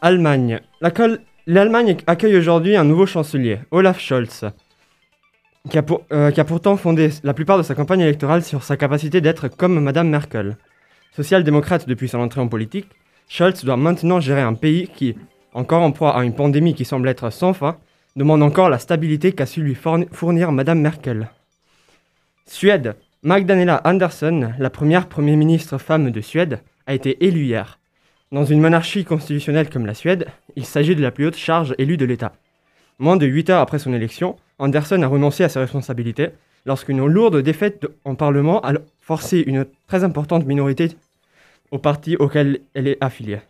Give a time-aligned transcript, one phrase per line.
[0.00, 0.60] Allemagne.
[1.46, 4.44] L'Allemagne accueille aujourd'hui un nouveau chancelier, Olaf Scholz,
[5.70, 8.62] qui a, pour- euh, qui a pourtant fondé la plupart de sa campagne électorale sur
[8.62, 10.56] sa capacité d'être comme Madame Merkel.
[11.16, 12.88] Social-démocrate depuis son entrée en politique,
[13.28, 15.16] Scholz doit maintenant gérer un pays qui,
[15.52, 17.76] encore en proie à une pandémie qui semble être sans fin,
[18.16, 21.28] demande encore la stabilité qu'a su lui fourni- fournir Madame Merkel.
[22.46, 22.94] Suède.
[23.26, 27.78] Magdalena Andersson, la première Premier ministre femme de Suède, a été élue hier.
[28.32, 31.96] Dans une monarchie constitutionnelle comme la Suède, il s'agit de la plus haute charge élue
[31.96, 32.34] de l'État.
[32.98, 36.32] Moins de 8 heures après son élection, Anderson a renoncé à ses responsabilités
[36.66, 40.90] lorsqu'une lourde défaite en Parlement a forcé une très importante minorité
[41.70, 43.40] au parti auquel elle est affiliée.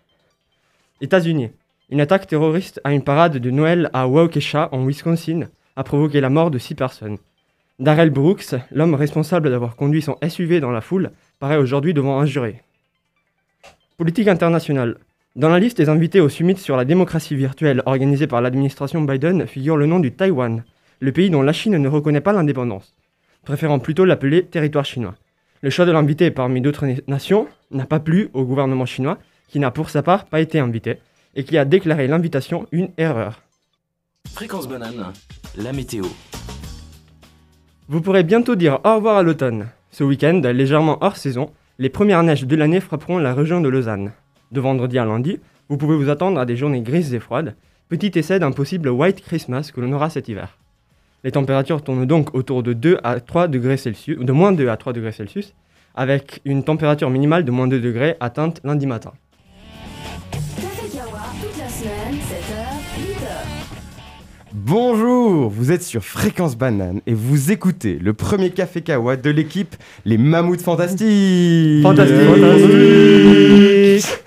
[1.01, 1.51] États-Unis.
[1.91, 6.31] Une attaque terroriste à une parade de Noël à Waukesha, en Wisconsin, a provoqué la
[6.31, 7.19] mort de 6 personnes.
[7.81, 11.11] Darrell Brooks, l'homme responsable d'avoir conduit son SUV dans la foule,
[11.41, 12.55] paraît aujourd'hui devant un jury.
[13.97, 14.99] Politique internationale.
[15.37, 19.47] Dans la liste des invités au summit sur la démocratie virtuelle organisé par l'administration Biden
[19.49, 20.63] figure le nom du Taïwan,
[21.01, 22.95] le pays dont la Chine ne reconnaît pas l'indépendance,
[23.45, 25.17] préférant plutôt l'appeler territoire chinois.
[25.61, 29.19] Le choix de l'invité parmi d'autres na- nations n'a pas plu au gouvernement chinois,
[29.49, 30.99] qui n'a pour sa part pas été invité,
[31.35, 33.41] et qui a déclaré l'invitation une erreur.
[34.33, 35.13] Fréquence banane,
[35.57, 36.05] la météo.
[37.87, 39.67] Vous pourrez bientôt dire au revoir à l'automne.
[39.91, 44.13] Ce week-end, légèrement hors saison, les premières neiges de l'année frapperont la région de Lausanne.
[44.53, 47.57] De vendredi à lundi, vous pouvez vous attendre à des journées grises et froides,
[47.91, 50.57] petit essai d'un possible White Christmas que l'on aura cet hiver.
[51.25, 54.79] Les températures tournent donc autour de 2 à 3 degrés Celsius, de moins 2 à
[54.79, 55.55] 3 degrés Celsius,
[55.95, 59.13] avec une température minimale de moins 2 degrés atteinte lundi matin.
[64.67, 69.77] Bonjour, vous êtes sur Fréquence Banane et vous écoutez le premier café kawa de l'équipe
[70.07, 71.83] Les Mammouths Fantastiques.
[71.83, 72.17] Fantastique.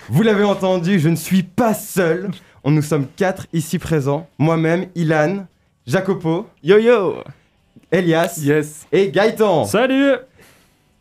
[0.08, 2.30] Vous l'avez entendu, je ne suis pas seul.
[2.62, 4.28] On nous sommes quatre ici présents.
[4.38, 5.44] Moi-même, Ilan,
[5.88, 7.16] Jacopo, Yo yo
[7.90, 8.86] Elias Yes.
[8.92, 9.64] et Gaëtan.
[9.64, 10.12] Salut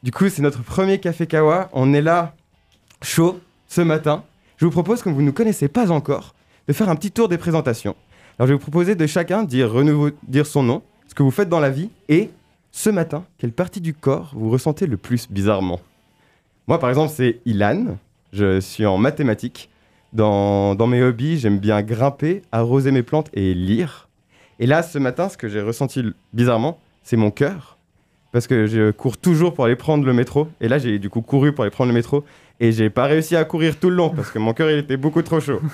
[0.01, 1.69] Du coup, c'est notre premier café kawa.
[1.73, 2.33] On est là,
[3.03, 4.23] chaud, ce matin.
[4.57, 6.33] Je vous propose, comme vous ne nous connaissez pas encore,
[6.67, 7.95] de faire un petit tour des présentations.
[8.37, 9.73] Alors, je vais vous proposer de chacun dire,
[10.27, 12.29] dire son nom, ce que vous faites dans la vie, et
[12.71, 15.79] ce matin, quelle partie du corps vous ressentez le plus bizarrement.
[16.67, 17.97] Moi, par exemple, c'est Ilan.
[18.33, 19.69] Je suis en mathématiques.
[20.13, 24.07] Dans, dans mes hobbies, j'aime bien grimper, arroser mes plantes et lire.
[24.59, 27.77] Et là, ce matin, ce que j'ai ressenti bizarrement, c'est mon cœur
[28.31, 30.47] parce que je cours toujours pour aller prendre le métro.
[30.61, 32.23] Et là, j'ai du coup couru pour aller prendre le métro.
[32.59, 34.97] Et j'ai pas réussi à courir tout le long parce que mon cœur, il était
[34.97, 35.59] beaucoup trop chaud.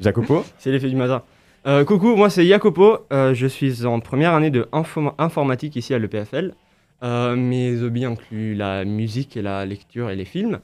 [0.00, 1.22] Jacopo C'est l'effet du matin.
[1.66, 5.92] Euh, coucou, moi c'est Jacopo, euh, je suis en première année de info- informatique ici
[5.92, 6.54] à l'EPFL.
[7.02, 10.60] Euh, mes hobbies incluent la musique et la lecture et les films.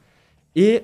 [0.56, 0.83] Et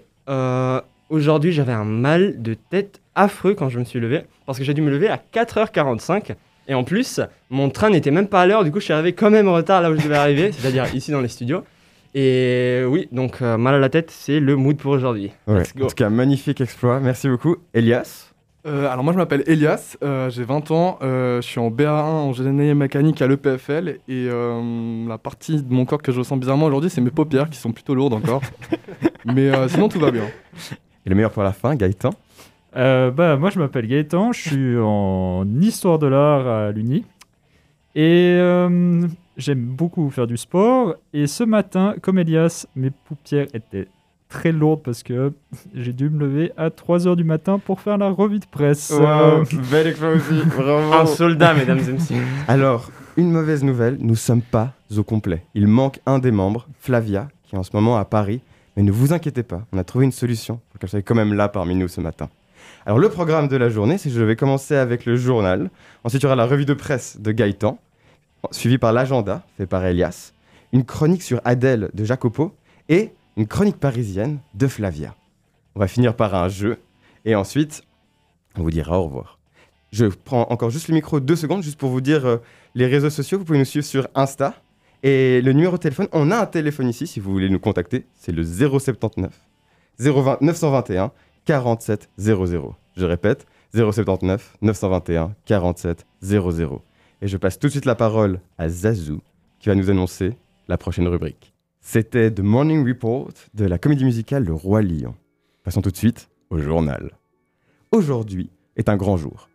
[1.08, 4.74] aujourd'hui j'avais un mal de tête affreux quand je me suis levé, parce que j'ai
[4.74, 6.34] dû me lever à 4h45.
[6.68, 9.12] Et en plus, mon train n'était même pas à l'heure, du coup je suis arrivé
[9.12, 11.62] quand même en retard là où je devais arriver, c'est-à-dire ici dans les studios.
[12.14, 15.30] Et oui, donc mal à la tête, c'est le mood pour aujourd'hui.
[15.46, 15.62] Ouais.
[15.80, 16.98] En tout cas, magnifique exploit.
[16.98, 17.56] Merci beaucoup.
[17.72, 18.29] Elias
[18.66, 22.02] Euh, alors moi je m'appelle Elias, euh, j'ai 20 ans, euh, je suis en BA1
[22.02, 26.36] en génie mécanique à l'EPFL et euh, la partie de mon corps que je ressens
[26.36, 28.42] bizarrement aujourd'hui c'est mes paupières qui sont plutôt lourdes encore.
[29.24, 30.24] Mais euh, sinon tout va bien.
[31.06, 32.10] Et le meilleur pour la fin, Gaëtan?
[32.76, 37.04] Euh, bah, moi, je m'appelle Gaëtan, je suis en histoire de l'art à l'Uni.
[37.94, 39.06] Et euh,
[39.36, 40.94] j'aime beaucoup faire du sport.
[41.12, 43.88] Et ce matin, comme Elias, mes paupières étaient
[44.30, 45.32] très lourdes parce que
[45.74, 48.90] j'ai dû me lever à 3h du matin pour faire la revue de presse.
[48.98, 50.40] Euh, bel exploit aussi.
[50.56, 50.94] Bravo.
[50.94, 52.22] Un soldat, mesdames et messieurs.
[52.48, 55.44] Alors, une mauvaise nouvelle, nous sommes pas au complet.
[55.54, 58.40] Il manque un des membres, Flavia, qui est en ce moment à Paris.
[58.76, 61.34] Mais ne vous inquiétez pas, on a trouvé une solution pour qu'elle soit quand même
[61.34, 62.28] là parmi nous ce matin.
[62.86, 65.70] Alors, le programme de la journée, c'est que je vais commencer avec le journal.
[66.04, 67.78] Ensuite, il y aura la revue de presse de Gaëtan,
[68.52, 70.32] suivi par l'agenda, fait par Elias,
[70.72, 72.54] une chronique sur Adèle de Jacopo
[72.88, 73.10] et
[73.40, 75.14] une chronique parisienne de Flavia.
[75.74, 76.76] On va finir par un jeu
[77.24, 77.84] et ensuite,
[78.54, 79.38] on vous dira au revoir.
[79.92, 82.36] Je prends encore juste le micro deux secondes, juste pour vous dire euh,
[82.74, 83.38] les réseaux sociaux.
[83.38, 84.52] Vous pouvez nous suivre sur Insta.
[85.02, 88.04] Et le numéro de téléphone, on a un téléphone ici si vous voulez nous contacter.
[88.14, 89.32] C'est le 079
[89.98, 91.10] 020 921
[91.46, 92.74] 47 00.
[92.94, 96.82] Je répète, 079 921 47 00.
[97.22, 99.22] Et je passe tout de suite la parole à Zazou
[99.60, 100.36] qui va nous annoncer
[100.68, 101.49] la prochaine rubrique.
[101.82, 105.14] C'était The Morning Report de la comédie musicale Le Roi Lion.
[105.64, 107.12] Passons tout de suite au journal.
[107.90, 109.48] Aujourd'hui est un grand jour.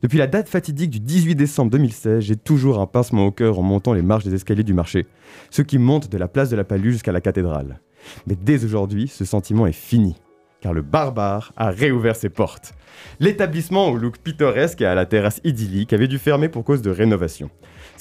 [0.00, 3.62] Depuis la date fatidique du 18 décembre 2016, j'ai toujours un pincement au cœur en
[3.62, 5.06] montant les marches des escaliers du marché,
[5.50, 7.80] ceux qui montent de la place de la Palue jusqu'à la cathédrale.
[8.26, 10.16] Mais dès aujourd'hui, ce sentiment est fini,
[10.60, 12.74] car le barbare a réouvert ses portes.
[13.20, 16.90] L'établissement au look pittoresque et à la terrasse idyllique avait dû fermer pour cause de
[16.90, 17.50] rénovation.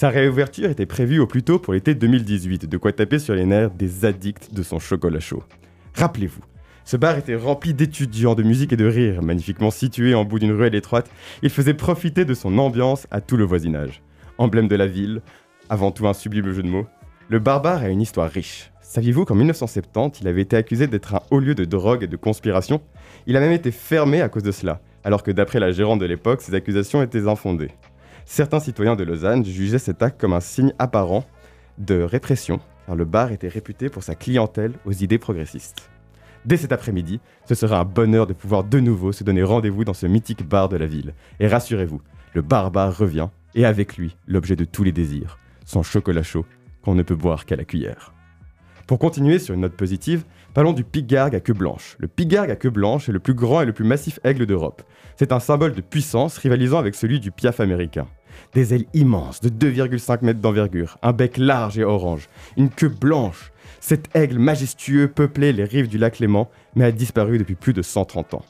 [0.02, 3.46] Sa réouverture était prévue au plus tôt pour l'été 2018, de quoi taper sur les
[3.46, 5.44] nerfs des addicts de son chocolat chaud.
[5.94, 6.42] Rappelez-vous,
[6.86, 10.54] ce bar était rempli d'étudiants de musique et de rire, magnifiquement situé en bout d'une
[10.54, 11.08] ruelle étroite.
[11.44, 14.02] Il faisait profiter de son ambiance à tout le voisinage.
[14.40, 15.22] Emblème de la ville,
[15.70, 16.88] avant tout un sublime jeu de mots,
[17.30, 18.72] le barbare a une histoire riche.
[18.82, 22.18] Saviez-vous qu'en 1970, il avait été accusé d'être un haut lieu de drogue et de
[22.18, 22.82] conspiration?
[23.28, 26.08] Il a même été fermé à cause de cela, alors que d'après la gérante de
[26.08, 27.70] l'époque, ces accusations étaient infondées.
[28.26, 31.26] Certains citoyens de Lausanne jugeaient cet acte comme un signe apparent
[31.78, 35.90] de répression, car le bar était réputé pour sa clientèle aux idées progressistes.
[36.46, 39.94] Dès cet après-midi, ce sera un bonheur de pouvoir de nouveau se donner rendez-vous dans
[39.94, 41.14] ce mythique bar de la ville.
[41.40, 42.02] Et rassurez-vous,
[42.34, 46.46] le barbare revient, et avec lui, l'objet de tous les désirs, son chocolat chaud
[46.82, 48.14] qu'on ne peut boire qu'à la cuillère.
[48.88, 51.96] Pour continuer sur une note positive, parlons du pigargue à queue blanche.
[52.00, 54.84] Le pigargue à queue blanche est le plus grand et le plus massif aigle d'Europe.
[55.16, 58.08] C'est un symbole de puissance rivalisant avec celui du piaf américain.
[58.54, 63.52] Des ailes immenses de 2,5 mètres d'envergure, un bec large et orange, une queue blanche.
[63.80, 67.82] Cet aigle majestueux peuplait les rives du lac Léman, mais a disparu depuis plus de
[67.82, 68.46] 130 ans.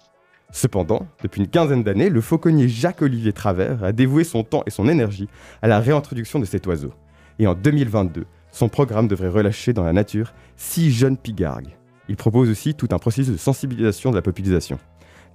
[0.51, 4.89] Cependant, depuis une quinzaine d'années, le fauconnier Jacques-Olivier Travers a dévoué son temps et son
[4.89, 5.29] énergie
[5.61, 6.93] à la réintroduction de cet oiseau.
[7.39, 11.77] Et en 2022, son programme devrait relâcher dans la nature six jeunes pigargues.
[12.11, 14.77] Il propose aussi tout un processus de sensibilisation de la population.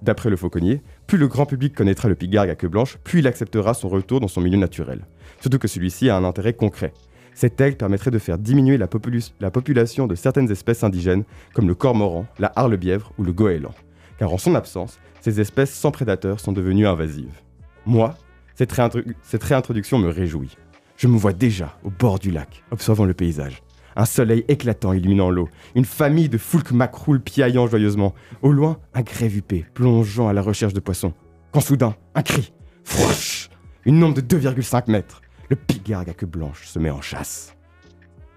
[0.03, 3.25] D'après le fauconnier, plus le grand public connaîtra le pigargue à queue blanche, plus il
[3.25, 5.07] acceptera son retour dans son milieu naturel.
[5.41, 6.93] Surtout que celui-ci a un intérêt concret.
[7.33, 11.23] Cet aigle permettrait de faire diminuer la, population de certaines espèces indigènes,
[11.55, 13.73] comme le cormoran, la harle-bièvre ou le goéland.
[14.19, 17.41] Car en son absence, ces espèces sans prédateurs sont devenues invasives.
[17.87, 18.15] Moi,
[18.53, 18.79] cette,
[19.23, 20.55] cette réintroduction me réjouit.
[20.95, 23.63] Je me vois déjà au bord du lac, observant le paysage.
[23.99, 28.13] Un soleil éclatant illuminant l'eau, une famille de foulques macroules piaillant joyeusement.
[28.43, 31.13] Au loin, un grève huppé plongeant à la recherche de poissons.
[31.51, 32.53] Quand soudain, un cri.
[32.83, 33.49] Frouch
[33.85, 35.21] Une ombre de 2,5 mètres.
[35.49, 37.55] Le pigargue à queue blanche se met en chasse.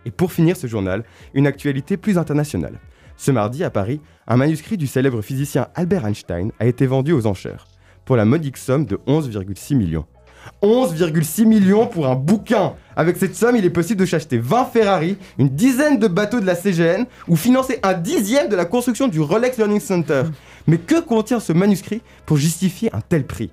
[0.06, 1.04] Et pour finir ce journal,
[1.34, 2.80] une actualité plus internationale.
[3.18, 7.26] Ce mardi, à Paris, un manuscrit du célèbre physicien Albert Einstein a été vendu aux
[7.26, 7.66] enchères,
[8.06, 10.06] pour la modique somme de 11,6 millions.
[10.62, 15.16] 11,6 millions pour un bouquin Avec cette somme, il est possible de s'acheter 20 Ferrari,
[15.38, 19.20] une dizaine de bateaux de la CGN, ou financer un dixième de la construction du
[19.20, 20.25] Rolex Learning Center.
[20.66, 23.50] Mais que contient ce manuscrit pour justifier un tel prix?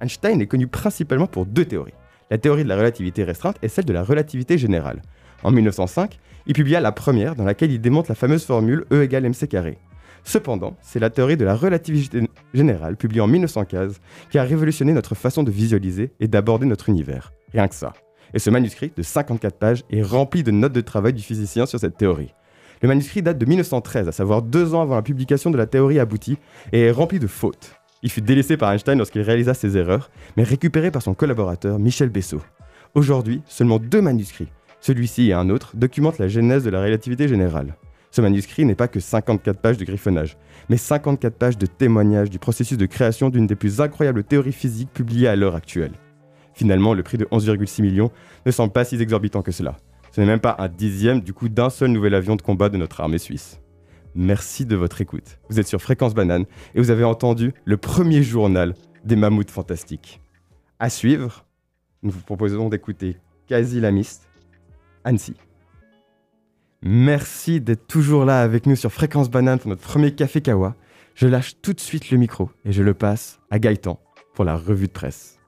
[0.00, 1.94] Einstein est connu principalement pour deux théories.
[2.30, 5.02] La théorie de la relativité restreinte et celle de la relativité générale.
[5.42, 9.24] En 1905, il publia la première dans laquelle il démontre la fameuse formule E égale
[9.24, 9.78] mc carré.
[10.24, 14.00] Cependant, c'est la théorie de la relativité générale, publiée en 1915,
[14.30, 17.32] qui a révolutionné notre façon de visualiser et d'aborder notre univers.
[17.52, 17.92] Rien que ça.
[18.34, 21.80] Et ce manuscrit de 54 pages est rempli de notes de travail du physicien sur
[21.80, 22.34] cette théorie.
[22.82, 25.98] Le manuscrit date de 1913, à savoir deux ans avant la publication de la théorie
[25.98, 26.38] aboutie,
[26.72, 27.74] et est rempli de fautes.
[28.02, 32.10] Il fut délaissé par Einstein lorsqu'il réalisa ses erreurs, mais récupéré par son collaborateur Michel
[32.10, 32.42] Bessot.
[32.94, 34.48] Aujourd'hui, seulement deux manuscrits,
[34.80, 37.74] celui-ci et un autre, documentent la genèse de la relativité générale.
[38.10, 40.36] Ce manuscrit n'est pas que 54 pages de griffonnage,
[40.68, 44.92] mais 54 pages de témoignages du processus de création d'une des plus incroyables théories physiques
[44.92, 45.92] publiées à l'heure actuelle.
[46.54, 48.10] Finalement, le prix de 11,6 millions
[48.46, 49.76] ne semble pas si exorbitant que cela.
[50.10, 52.76] Ce n'est même pas un dixième du coût d'un seul nouvel avion de combat de
[52.76, 53.60] notre armée suisse.
[54.14, 55.38] Merci de votre écoute.
[55.48, 58.74] Vous êtes sur Fréquence Banane et vous avez entendu le premier journal
[59.04, 60.20] des mammouths fantastiques.
[60.80, 61.44] À suivre,
[62.02, 64.28] nous vous proposons d'écouter Quasi Lamiste,
[65.04, 65.34] Annecy.
[66.82, 70.76] Merci d'être toujours là avec nous sur Fréquence Banane pour notre premier Café Kawa.
[71.16, 74.00] Je lâche tout de suite le micro et je le passe à Gaëtan
[74.34, 75.40] pour la revue de presse.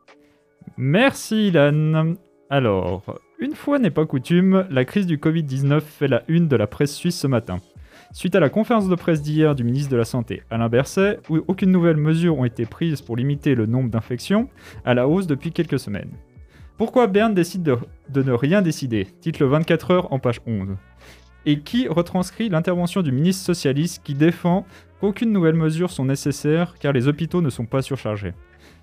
[0.76, 2.14] Merci Ilan.
[2.49, 6.66] Alors, une fois n'est pas coutume, la crise du Covid-19 fait la une de la
[6.66, 7.60] presse suisse ce matin.
[8.12, 11.37] Suite à la conférence de presse d'hier du ministre de la Santé, Alain Berset, où
[11.46, 14.49] aucune nouvelle mesure ont été prises pour limiter le nombre d'infections,
[14.84, 16.10] à la hausse depuis quelques semaines.
[16.76, 19.06] Pourquoi Berne décide de, ne rien décider?
[19.20, 20.70] Titre le 24 heures en page 11.
[21.47, 24.66] Et qui retranscrit l'intervention du ministre socialiste qui défend
[25.00, 28.35] qu'aucune nouvelle mesure sont nécessaires car les hôpitaux ne sont pas surchargés.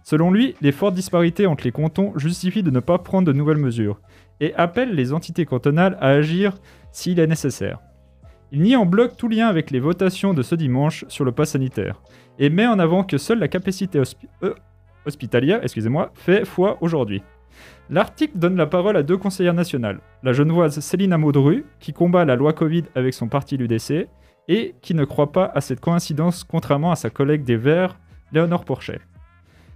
[0.04, 3.58] Selon lui, les fortes disparités entre les cantons justifient de ne pas prendre de nouvelles
[3.58, 4.00] mesures
[4.40, 6.54] et appelle les entités cantonales à agir
[6.92, 7.80] s'il est nécessaire.
[8.52, 11.52] Il nie en bloc tout lien avec les votations de ce dimanche sur le pass
[11.52, 12.02] sanitaire
[12.40, 14.02] et met en avant que seule la capacité
[14.44, 14.54] euh,
[15.06, 15.62] hospitalière
[16.14, 17.22] fait foi aujourd'hui.
[17.90, 22.36] L'article donne la parole à deux conseillères nationales, la genevoise Céline Amaudru, qui combat la
[22.36, 24.08] loi Covid avec son parti l'UDC,
[24.50, 27.98] et qui ne croit pas à cette coïncidence contrairement à sa collègue des Verts,
[28.32, 29.00] Léonore Porchet.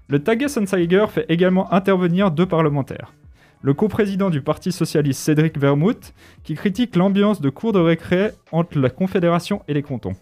[0.07, 3.13] Le Tagessanzeiger fait également intervenir deux parlementaires.
[3.61, 8.79] Le coprésident du Parti socialiste Cédric Vermouth, qui critique l'ambiance de cours de récré entre
[8.79, 10.15] la Confédération et les cantons.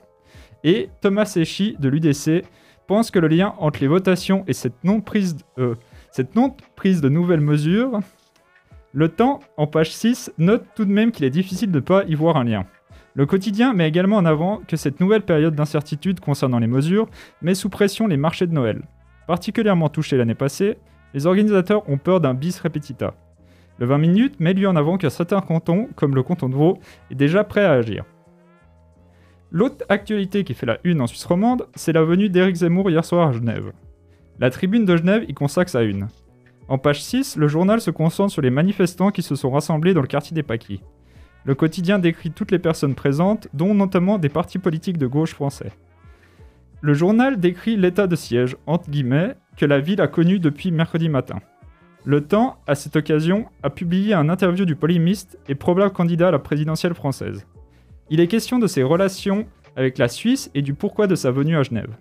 [0.63, 2.43] Et Thomas Echi de l'UDC
[2.85, 5.75] pense que le lien entre les votations et cette non-prise euh,
[6.11, 7.99] cette non-prise de nouvelles mesures,
[8.93, 12.03] le temps, en page 6, note tout de même qu'il est difficile de ne pas
[12.05, 12.65] y voir un lien.
[13.13, 17.07] Le quotidien met également en avant que cette nouvelle période d'incertitude concernant les mesures
[17.41, 18.81] met sous pression les marchés de Noël.
[19.27, 20.77] Particulièrement touchés l'année passée,
[21.13, 23.13] les organisateurs ont peur d'un bis repetita.
[23.77, 26.79] Le 20 minutes met lui en avant qu'un certain canton, comme le canton de Vaud,
[27.11, 28.05] est déjà prêt à agir.
[29.51, 33.05] L'autre actualité qui fait la une en Suisse romande, c'est la venue d'Éric Zemmour hier
[33.05, 33.71] soir à Genève.
[34.39, 36.07] La tribune de Genève y consacre sa une.
[36.69, 40.01] En page 6, le journal se concentre sur les manifestants qui se sont rassemblés dans
[40.01, 40.81] le quartier des Paquis.
[41.43, 45.73] Le quotidien décrit toutes les personnes présentes, dont notamment des partis politiques de gauche français.
[46.79, 51.09] Le journal décrit l'état de siège, entre guillemets, que la ville a connu depuis mercredi
[51.09, 51.39] matin.
[52.05, 56.31] Le Temps, à cette occasion, a publié un interview du polémiste et probable candidat à
[56.31, 57.45] la présidentielle française.
[58.09, 61.57] Il est question de ses relations avec la Suisse et du pourquoi de sa venue
[61.57, 61.97] à Genève.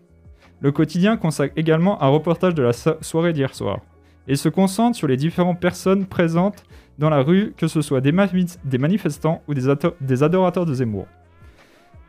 [0.60, 3.80] Le quotidien consacre également un reportage de la so- soirée d'hier soir
[4.26, 6.64] et se concentre sur les différentes personnes présentes
[6.98, 8.12] dans la rue, que ce soit des,
[8.64, 11.06] des manifestants ou des, adorateurs de Zemmour.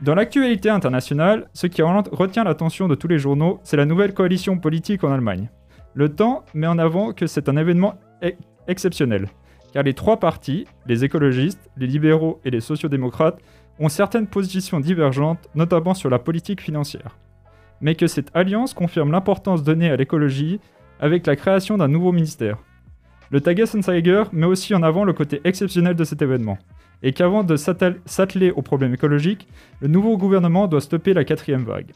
[0.02, 4.58] Dans l'actualité internationale, ce qui retient l'attention de tous les journaux, c'est la nouvelle coalition
[4.58, 5.50] politique en Allemagne.
[5.94, 7.96] Le temps met en avant que c'est un événement
[8.68, 9.28] exceptionnel,
[9.74, 13.40] car les trois partis, les écologistes, les libéraux et les sociodémocrates,
[13.80, 17.18] ont certaines positions divergentes, notamment sur la politique financière.
[17.82, 20.60] Mais que cette alliance confirme l'importance donnée à l'écologie
[21.00, 22.58] avec la création d'un nouveau ministère.
[23.32, 26.58] Le Tagessanzeiger met aussi en avant le côté exceptionnel de cet événement,
[27.04, 29.48] et qu'avant de s'attel- s'atteler aux problèmes écologiques,
[29.82, 31.92] le nouveau gouvernement doit stopper la quatrième vague.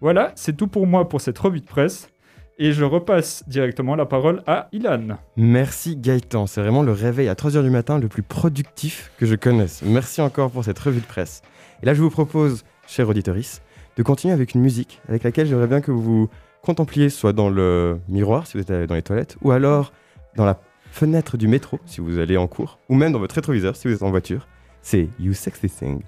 [0.00, 2.10] Voilà, c'est tout pour moi pour cette revue de presse,
[2.58, 5.16] et je repasse directement la parole à Ilan.
[5.36, 9.36] Merci Gaëtan, c'est vraiment le réveil à 3h du matin le plus productif que je
[9.36, 9.82] connaisse.
[9.86, 11.42] Merci encore pour cette revue de presse.
[11.82, 13.62] Et là je vous propose, chers auditoris,
[13.98, 16.30] de continuer avec une musique avec laquelle j'aimerais bien que vous
[16.62, 19.92] contempliez soit dans le miroir si vous êtes dans les toilettes, ou alors
[20.36, 20.60] dans la
[20.92, 23.94] fenêtre du métro si vous allez en cours, ou même dans votre rétroviseur si vous
[23.94, 24.46] êtes en voiture.
[24.82, 26.00] C'est You Sexy Thing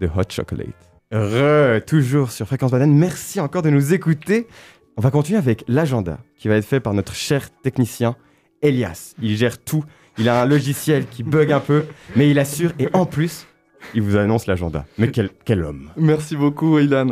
[0.00, 0.74] de Hot Chocolate.
[1.12, 2.92] Re, toujours sur Fréquence Banane.
[2.92, 4.48] Merci encore de nous écouter.
[4.96, 8.16] On va continuer avec l'agenda qui va être fait par notre cher technicien
[8.62, 9.14] Elias.
[9.22, 9.84] Il gère tout.
[10.18, 11.84] Il a un logiciel qui bug un peu,
[12.16, 13.46] mais il assure et en plus,
[13.94, 14.84] il vous annonce l'agenda.
[14.98, 17.10] Mais quel, quel homme Merci beaucoup, Ilan.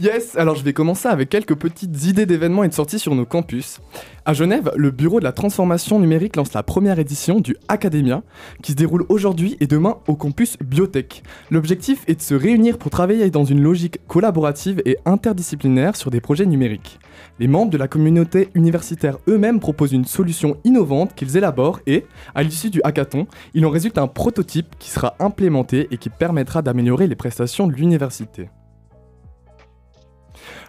[0.00, 3.26] Yes, alors je vais commencer avec quelques petites idées d'événements et de sorties sur nos
[3.26, 3.80] campus.
[4.26, 8.22] À Genève, le Bureau de la transformation numérique lance la première édition du Academia,
[8.62, 11.22] qui se déroule aujourd'hui et demain au campus Biotech.
[11.50, 16.20] L'objectif est de se réunir pour travailler dans une logique collaborative et interdisciplinaire sur des
[16.20, 16.98] projets numériques.
[17.38, 22.04] Les membres de la communauté universitaire eux-mêmes proposent une solution innovante qu'ils élaborent et,
[22.34, 26.62] à l'issue du hackathon, il en résulte un prototype qui sera implémenté et qui permettra
[26.62, 28.48] d'améliorer les prestations de l'université.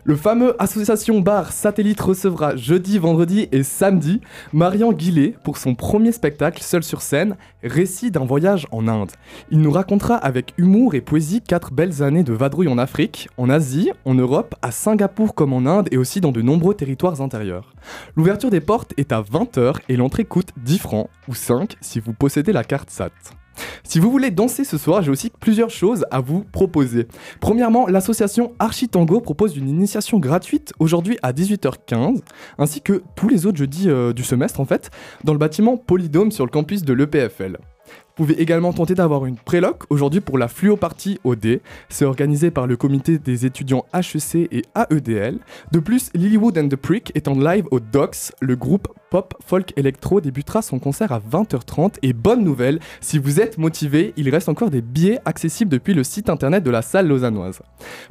[0.04, 4.20] Le fameux association bar satellite recevra jeudi, vendredi et samedi
[4.51, 9.12] Marian Guillet pour son premier spectacle seul sur scène, Récit d'un voyage en Inde.
[9.51, 13.50] Il nous racontera avec humour et poésie quatre belles années de vadrouille en Afrique, en
[13.50, 17.75] Asie, en Europe, à Singapour comme en Inde et aussi dans de nombreux territoires intérieurs.
[18.16, 22.13] L'ouverture des portes est à 20h et l'entrée coûte 10 francs ou 5 si vous
[22.13, 23.12] possédez la carte SAT.
[23.84, 27.08] Si vous voulez danser ce soir, j'ai aussi plusieurs choses à vous proposer.
[27.39, 32.22] Premièrement, l'association Architango propose une initiation gratuite aujourd'hui à 18h15,
[32.58, 34.91] ainsi que tous les autres jeudis euh, du semestre en fait,
[35.24, 37.58] dans le bâtiment Polydôme sur le campus de l'EPFL.
[38.22, 41.62] Vous pouvez également tenter d'avoir une préloc aujourd'hui pour la fluopartie OD.
[41.89, 45.39] C'est organisé par le comité des étudiants HEC et AEDL.
[45.72, 48.34] De plus, Lilywood and the Prick est en live au Docs.
[48.41, 51.96] Le groupe pop folk électro débutera son concert à 20h30.
[52.01, 56.03] Et bonne nouvelle, si vous êtes motivé, il reste encore des billets accessibles depuis le
[56.03, 57.60] site internet de la salle lausannoise.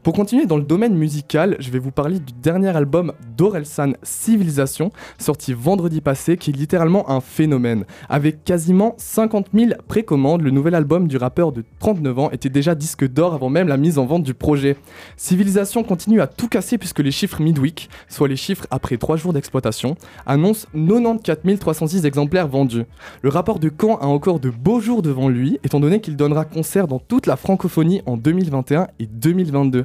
[0.02, 4.92] Pour continuer dans le domaine musical, je vais vous parler du dernier album d'Orelsan Civilisation,
[5.18, 7.86] sorti vendredi passé, qui est littéralement un phénomène.
[8.10, 12.74] Avec quasiment 50 000 précommandes, le nouvel album du rappeur de 39 ans était déjà
[12.74, 14.76] disque d'or avant même la mise en vente du projet.
[15.16, 19.32] Civilisation continue à tout casser puisque les chiffres midweek, soit les chiffres après 3 jours
[19.32, 22.84] d'exploitation, annoncent 94 306 exemplaires vendus.
[23.22, 26.44] Le rapport de Caen a encore de beaux jours devant lui, étant donné qu'il donnera
[26.44, 29.84] concert dans toute la francophonie en 2021 et 2022.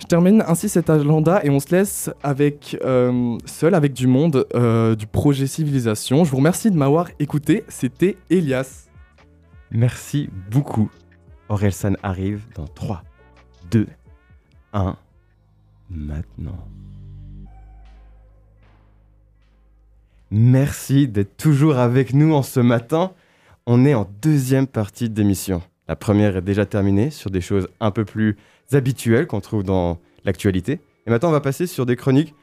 [0.00, 4.46] Je termine ainsi cet agenda et on se laisse avec euh, seul avec du monde
[4.54, 6.24] euh, du projet Civilisation.
[6.24, 7.64] Je vous remercie de m'avoir écouté.
[7.68, 8.88] C'était Elias.
[9.70, 10.90] Merci beaucoup.
[11.48, 13.02] Orelsan arrive dans 3,
[13.70, 13.86] 2,
[14.72, 14.96] 1,
[15.90, 16.58] maintenant.
[20.34, 23.12] Merci d'être toujours avec nous en ce matin.
[23.66, 25.60] On est en deuxième partie d'émission.
[25.88, 28.38] La première est déjà terminée sur des choses un peu plus
[28.72, 30.80] habituelles qu'on trouve dans l'actualité.
[31.06, 32.34] Et maintenant, on va passer sur des chroniques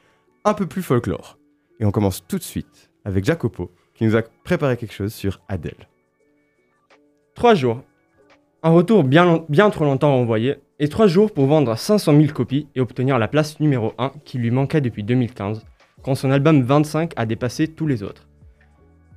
[0.46, 1.40] un peu plus folklore.
[1.80, 5.42] Et on commence tout de suite avec Jacopo, qui nous a préparé quelque chose sur
[5.48, 5.90] Adèle.
[7.34, 7.82] Trois jours.
[8.62, 12.82] Un retour bien, trop longtemps envoyé, et trois jours pour vendre 500 000 copies et
[12.82, 15.66] obtenir la place numéro 1 qui lui manquait depuis 2015,
[16.04, 18.28] quand son album 25 a dépassé tous les autres.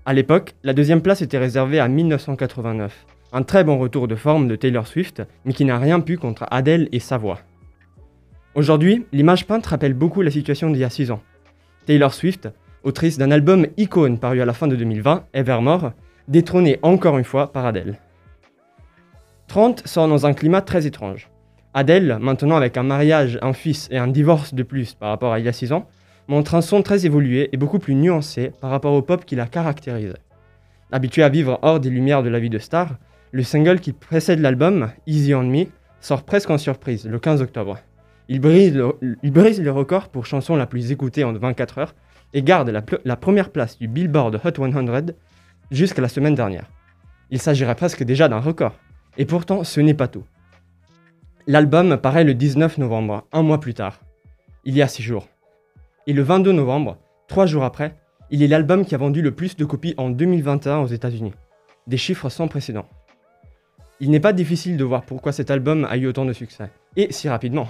[0.05, 4.49] À l'époque, la deuxième place était réservée à 1989, un très bon retour de forme
[4.49, 7.39] de Taylor Swift, mais qui n'a rien pu contre Adele et sa voix.
[8.55, 11.23] Aujourd'hui, l'image peinte rappelle beaucoup la situation d'il y a 6 ans.
[11.87, 12.49] Taylor Swift,
[12.83, 15.93] autrice d'un album icône paru à la fin de 2020, Evermore,
[16.29, 17.97] détrônée encore une fois par Adele.
[19.49, 21.31] 30 sort dans un climat très étrange.
[21.75, 25.39] Adele, maintenant avec un mariage, un fils et un divorce de plus par rapport à
[25.39, 25.89] il y a 6 ans,
[26.29, 29.47] montre un son très évolué et beaucoup plus nuancé par rapport au pop qui la
[29.47, 30.21] caractérisait.
[30.91, 32.97] Habitué à vivre hors des lumières de la vie de star,
[33.33, 35.65] le single qui précède l'album, Easy on Me,
[36.01, 37.79] sort presque en surprise le 15 octobre.
[38.29, 41.95] Il brise le, record pour chanson la plus écoutée en 24 heures
[42.35, 42.71] et garde
[43.05, 45.15] la, première place du Billboard Hot 100
[45.71, 46.71] jusqu'à la semaine dernière.
[47.31, 48.75] Il s'agirait presque déjà d'un record.
[49.19, 50.25] Et pourtant, ce n'est pas tout.
[51.47, 54.01] L'album paraît le 19 novembre, un mois plus tard.
[54.65, 55.29] Il y a 6 jours.
[56.09, 57.95] Et le 22 novembre, 3 jours après,
[58.33, 61.33] il est l'album qui a vendu le plus de copies en 2021 aux États-Unis.
[61.87, 62.89] Des chiffres sans précédent.
[64.01, 66.71] Il n'est pas difficile de voir pourquoi cet album a eu autant de succès.
[66.97, 67.69] Et si rapidement.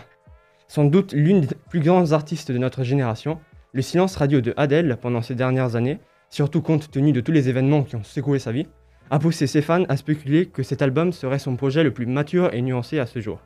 [0.66, 3.38] Sans doute l'une des plus grandes artistes de notre génération,
[3.72, 5.98] le silence radio de Adele pendant ces dernières années,
[6.30, 8.66] surtout compte tenu de tous les événements qui ont secoué sa vie,
[9.10, 12.54] a poussé ses fans à spéculer que cet album serait son projet le plus mature
[12.54, 13.40] et nuancé à ce jour.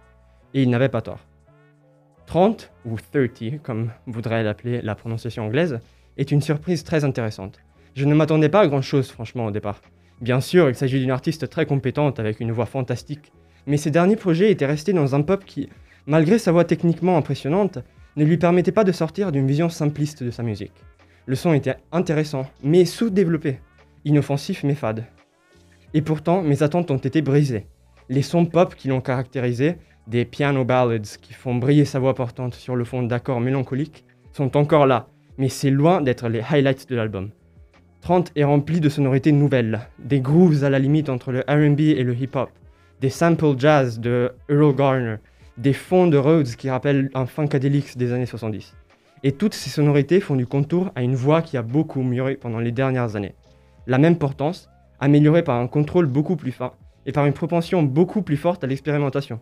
[0.54, 1.26] Et il n'avait pas tort.
[2.26, 5.78] 30, ou 30, comme voudrait l'appeler la prononciation anglaise,
[6.16, 7.60] est une surprise très intéressante.
[7.94, 9.80] Je ne m'attendais pas à grand chose franchement au départ.
[10.20, 13.32] Bien sûr, il s'agit d'une artiste très compétente avec une voix fantastique,
[13.66, 15.68] mais ses derniers projets étaient restés dans un pop qui,
[16.06, 17.78] malgré sa voix techniquement impressionnante,
[18.16, 20.72] ne lui permettait pas de sortir d'une vision simpliste de sa musique.
[21.26, 23.60] Le son était intéressant, mais sous-développé,
[24.04, 25.04] inoffensif mais fade.
[25.94, 27.66] Et pourtant, mes attentes ont été brisées.
[28.08, 32.54] Les sons pop qui l'ont caractérisé, des piano ballads qui font briller sa voix portante
[32.54, 36.96] sur le fond d'accords mélancoliques, sont encore là, mais c'est loin d'être les highlights de
[36.96, 37.30] l'album.
[38.02, 42.04] 30 est rempli de sonorités nouvelles, des grooves à la limite entre le RB et
[42.04, 42.50] le hip-hop,
[43.00, 45.16] des samples jazz de Earl Garner,
[45.56, 48.74] des fonds de Rhodes qui rappellent un funkadelic des années 70.
[49.22, 52.60] Et toutes ces sonorités font du contour à une voix qui a beaucoup mûri pendant
[52.60, 53.34] les dernières années.
[53.86, 54.68] La même portance,
[55.00, 56.72] améliorée par un contrôle beaucoup plus fin
[57.06, 59.40] et par une propension beaucoup plus forte à l'expérimentation.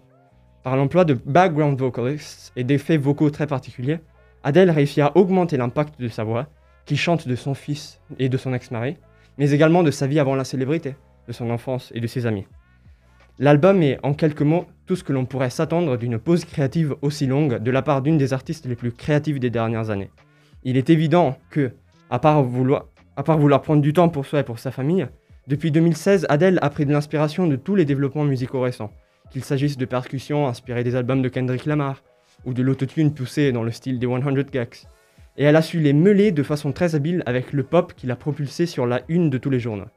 [0.64, 4.00] Par l'emploi de background vocalists et d'effets vocaux très particuliers,
[4.42, 6.46] Adele réussit à augmenter l'impact de sa voix,
[6.86, 8.96] qui chante de son fils et de son ex-mari,
[9.36, 10.96] mais également de sa vie avant la célébrité,
[11.28, 12.46] de son enfance et de ses amis.
[13.38, 17.26] L'album est, en quelques mots, tout ce que l'on pourrait s'attendre d'une pause créative aussi
[17.26, 20.10] longue de la part d'une des artistes les plus créatives des dernières années.
[20.62, 21.72] Il est évident que,
[22.08, 22.86] à part vouloir,
[23.60, 25.06] prendre du temps pour soi et pour sa famille,
[25.46, 28.90] depuis 2016, Adele a pris de l'inspiration de tous les développements musicaux récents,
[29.30, 32.02] qu'il s'agisse de percussions inspirées des albums de Kendrick Lamar,
[32.44, 34.20] ou de l'autotune poussé dans le style des 100
[34.52, 34.86] Gags.
[35.36, 38.16] Et elle a su les mêler de façon très habile avec le pop qui l'a
[38.16, 39.88] propulsé sur la une de tous les journaux.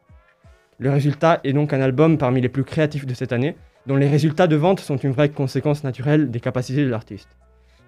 [0.80, 4.08] Le résultat est donc un album parmi les plus créatifs de cette année, dont les
[4.08, 7.30] résultats de vente sont une vraie conséquence naturelle des capacités de l'artiste.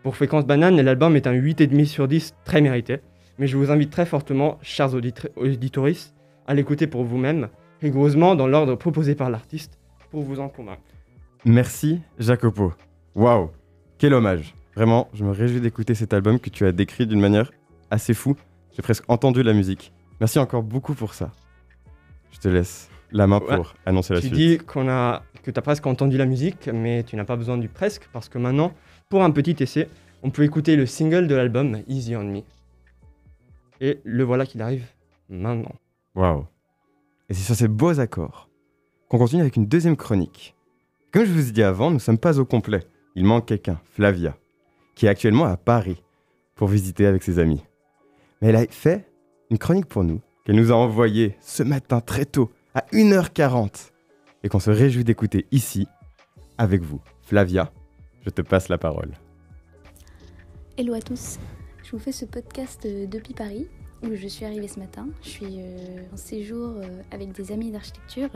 [0.03, 2.99] Pour Fréquence Banane, l'album est un 8,5 sur 10 très mérité,
[3.37, 6.15] mais je vous invite très fortement, chers auditoristes,
[6.47, 7.49] à l'écouter pour vous-même,
[7.81, 9.77] rigoureusement dans l'ordre proposé par l'artiste,
[10.09, 10.81] pour vous en convaincre.
[11.45, 12.73] Merci Jacopo.
[13.15, 13.49] Waouh,
[13.97, 14.53] quel hommage.
[14.75, 17.51] Vraiment, je me réjouis d'écouter cet album que tu as décrit d'une manière
[17.91, 18.35] assez fou.
[18.71, 19.91] J'ai presque entendu la musique.
[20.19, 21.31] Merci encore beaucoup pour ça.
[22.31, 23.55] Je te laisse la main Ouais.
[23.55, 24.37] pour annoncer la tu suite.
[24.37, 27.57] dis qu'on a, que tu as presque entendu la musique, mais tu n'as pas besoin
[27.57, 28.71] du presque, parce que maintenant,
[29.09, 29.89] pour un petit essai,
[30.21, 32.41] on peut écouter le single de l'album, Easy on Me.
[33.81, 34.85] Et le voilà qu'il arrive
[35.29, 35.73] maintenant.
[36.15, 36.45] Waouh.
[37.29, 38.49] Et c'est sur ces beaux accords
[39.07, 40.55] qu'on continue avec une deuxième chronique.
[41.11, 42.85] Comme je vous ai dit avant, nous ne sommes pas au complet.
[43.15, 44.37] Il manque quelqu'un, Flavia,
[44.93, 46.03] qui est actuellement à Paris
[46.53, 47.63] pour visiter avec ses amis.
[48.41, 49.11] Mais elle a fait
[49.49, 53.89] une chronique pour nous qu'elle nous a envoyée ce matin très tôt, à 1h40,
[54.43, 55.87] et qu'on se réjouit d'écouter ici,
[56.59, 57.01] avec vous.
[57.23, 57.73] Flavia,
[58.23, 59.13] je te passe la parole.
[60.77, 61.39] Hello à tous,
[61.83, 63.67] je vous fais ce podcast euh, depuis Paris
[64.03, 65.07] où je suis arrivée ce matin.
[65.23, 68.29] Je suis euh, en séjour euh, avec des amis d'architecture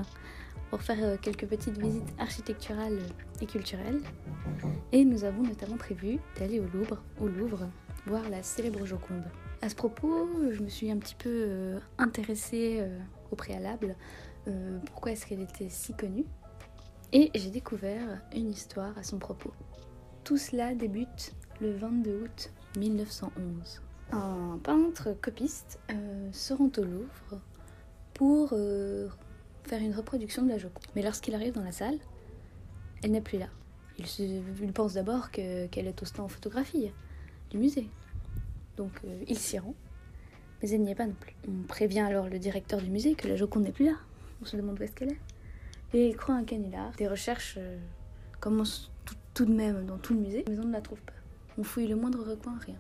[0.74, 2.98] pour faire euh, quelques petites visites architecturales
[3.40, 4.02] et culturelles.
[4.92, 7.70] Et nous avons notamment prévu d'aller au Louvre, au Louvre
[8.08, 9.24] voir la célèbre Joconde
[9.62, 12.98] À ce propos, je me suis un petit peu euh, intéressée euh,
[13.30, 13.96] au préalable.
[14.88, 16.26] pourquoi est-ce qu'elle était si connue
[17.12, 19.54] Et j'ai découvert une histoire à son propos.
[20.24, 23.84] Tout cela débute le 22 août 1911.
[24.12, 25.80] Un peintre copiste
[26.32, 27.40] se rend au Louvre
[28.14, 29.10] pour euh,
[29.66, 30.84] faire une reproduction de la Joconde.
[30.96, 31.98] Mais lorsqu'il arrive dans la salle,
[33.04, 33.48] elle n'est plus là.
[33.98, 36.92] Il, se- il pense d'abord que- qu'elle est au stand photographie
[37.50, 37.88] du musée.
[38.78, 39.76] Donc euh, il s'y rend,
[40.62, 41.36] mais elle n'y est pas non plus.
[41.48, 43.98] On prévient alors le directeur du musée que la Joconde n'est plus là.
[44.42, 45.20] On se demande où est-ce qu'elle est.
[45.94, 46.92] Et il croit un canular.
[46.94, 47.78] Des recherches euh,
[48.40, 51.14] commencent tout, tout de même dans tout le musée, mais on ne la trouve pas.
[51.60, 52.78] On fouille le moindre recoin, rien.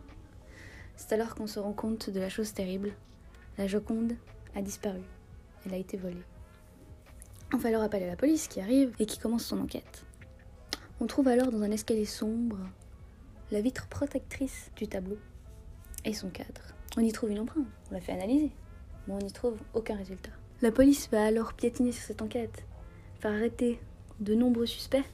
[0.95, 2.91] C'est alors qu'on se rend compte de la chose terrible.
[3.59, 4.13] La Joconde
[4.55, 5.01] a disparu.
[5.65, 6.23] Elle a été volée.
[7.53, 10.05] On fait alors appel à la police qui arrive et qui commence son enquête.
[10.99, 12.57] On trouve alors dans un escalier sombre
[13.51, 15.19] la vitre protectrice du tableau
[16.03, 16.61] et son cadre.
[16.97, 18.51] On y trouve une empreinte, on l'a fait analyser,
[19.07, 20.31] mais on n'y trouve aucun résultat.
[20.63, 22.65] La police va alors piétiner sur cette enquête,
[23.19, 23.79] faire arrêter
[24.19, 25.05] de nombreux suspects,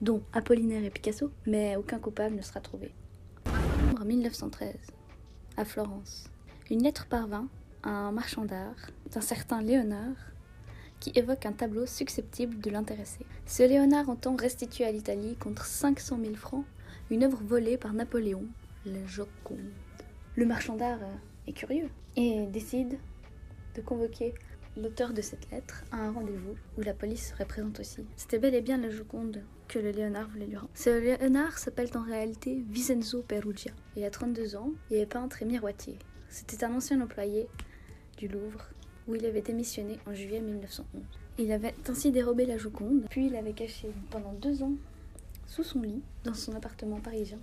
[0.00, 2.94] dont Apollinaire et Picasso, mais aucun coupable ne sera trouvé.
[4.00, 4.74] En 1913,
[5.58, 6.30] à Florence,
[6.70, 7.48] une lettre parvint
[7.82, 10.33] à un marchand d'art d'un certain Léonard
[11.04, 13.26] qui évoque un tableau susceptible de l'intéresser.
[13.44, 16.64] Ce Léonard entend restituer à l'Italie contre 500 000 francs
[17.10, 18.46] une œuvre volée par Napoléon,
[18.86, 19.58] la Joconde.
[20.34, 22.98] Le marchand d'art euh, est curieux et décide
[23.76, 24.32] de convoquer
[24.78, 28.06] l'auteur de cette lettre à un rendez-vous où la police serait présente aussi.
[28.16, 30.70] C'était bel et bien la Joconde que le Léonard voulait lui rendre.
[30.72, 33.72] Ce Léonard s'appelle en réalité Vincenzo Perugia.
[33.94, 35.98] Il a 32 ans, il est peintre et miroitier.
[36.30, 37.46] C'était un ancien employé
[38.16, 38.70] du Louvre
[39.06, 41.02] où il avait démissionné en juillet 1911.
[41.38, 44.74] Il avait ainsi dérobé la Joconde, puis il l'avait cachée pendant deux ans
[45.46, 47.38] sous son lit dans son appartement parisien,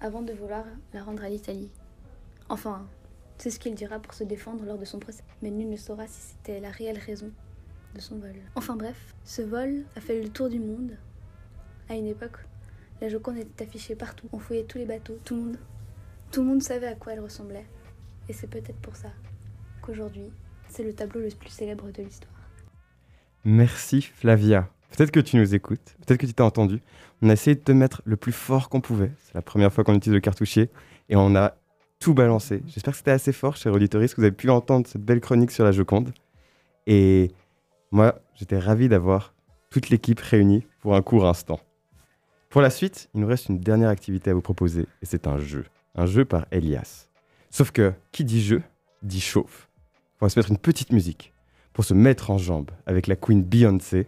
[0.00, 1.70] avant de vouloir la rendre à l'Italie.
[2.48, 2.86] Enfin,
[3.38, 6.06] c'est ce qu'il dira pour se défendre lors de son procès, mais nul ne saura
[6.06, 7.30] si c'était la réelle raison
[7.94, 8.34] de son vol.
[8.54, 10.96] Enfin bref, ce vol a fait le tour du monde.
[11.88, 12.38] À une époque,
[13.00, 15.58] la Joconde était affichée partout, on fouillait tous les bateaux, tout le monde,
[16.30, 17.66] tout le monde savait à quoi elle ressemblait.
[18.28, 19.10] Et c'est peut-être pour ça
[19.90, 20.30] qu'aujourd'hui,
[20.68, 22.32] c'est le tableau le plus célèbre de l'histoire.
[23.44, 24.68] Merci Flavia.
[24.90, 26.80] Peut-être que tu nous écoutes, peut-être que tu t'as entendu.
[27.22, 29.12] On a essayé de te mettre le plus fort qu'on pouvait.
[29.18, 30.70] C'est la première fois qu'on utilise le cartouchier
[31.08, 31.56] et on a
[31.98, 32.62] tout balancé.
[32.66, 35.50] J'espère que c'était assez fort, chers auditeurs, que vous avez pu entendre cette belle chronique
[35.50, 36.12] sur la Joconde.
[36.86, 37.32] Et
[37.90, 39.34] moi, j'étais ravi d'avoir
[39.70, 41.60] toute l'équipe réunie pour un court instant.
[42.48, 45.38] Pour la suite, il nous reste une dernière activité à vous proposer et c'est un
[45.38, 45.64] jeu.
[45.94, 47.08] Un jeu par Elias.
[47.50, 48.62] Sauf que qui dit jeu
[49.02, 49.69] dit chauffe.
[50.20, 51.32] On va se mettre une petite musique
[51.72, 54.06] pour se mettre en jambe avec la queen Beyoncé,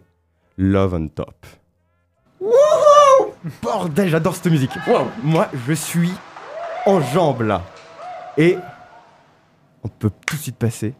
[0.57, 1.45] Love on Top.
[2.39, 4.71] Wouhou Bordel, j'adore cette musique.
[4.87, 5.07] Wow.
[5.23, 6.11] Moi, je suis
[6.85, 7.63] en jambe là.
[8.37, 8.57] Et
[9.83, 10.93] on peut tout de suite passer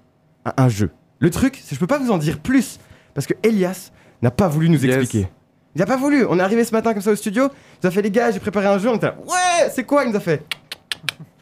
[0.45, 0.91] à un jeu.
[1.19, 2.79] Le truc, c'est que je peux pas vous en dire plus
[3.13, 4.95] parce que Elias n'a pas voulu nous Yes.
[4.97, 5.27] expliquer.
[5.75, 6.25] Il n'a pas voulu.
[6.27, 7.45] On est arrivé ce matin comme ça au studio.
[7.45, 8.89] Il nous a fait les gars, j'ai préparé un jeu.
[8.89, 10.03] On était là, ouais, c'est quoi?
[10.05, 10.45] Il nous a fait.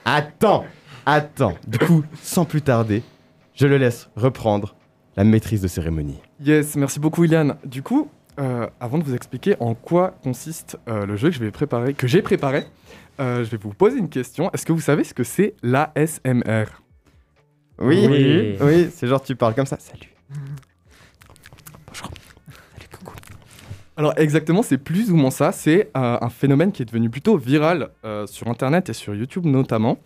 [0.05, 0.65] Attends,
[1.05, 1.55] attends.
[1.67, 3.03] Du coup, sans plus tarder,
[3.61, 4.75] je le laisse reprendre
[5.15, 6.17] la maîtrise de cérémonie.
[6.43, 7.57] Yes, merci beaucoup Iliane.
[7.63, 11.39] Du coup, euh, avant de vous expliquer en quoi consiste euh, le jeu que je
[11.39, 12.65] vais préparer, que j'ai préparé,
[13.19, 14.49] euh, je vais vous poser une question.
[14.51, 16.65] Est-ce que vous savez ce que c'est l'ASMR
[17.77, 18.57] Oui, Oui.
[18.61, 19.77] oui, c'est genre tu parles comme ça.
[19.79, 20.09] Salut.
[23.95, 25.51] Alors exactement, c'est plus ou moins ça.
[25.51, 29.45] C'est euh, un phénomène qui est devenu plutôt viral euh, sur Internet et sur YouTube
[29.45, 29.99] notamment.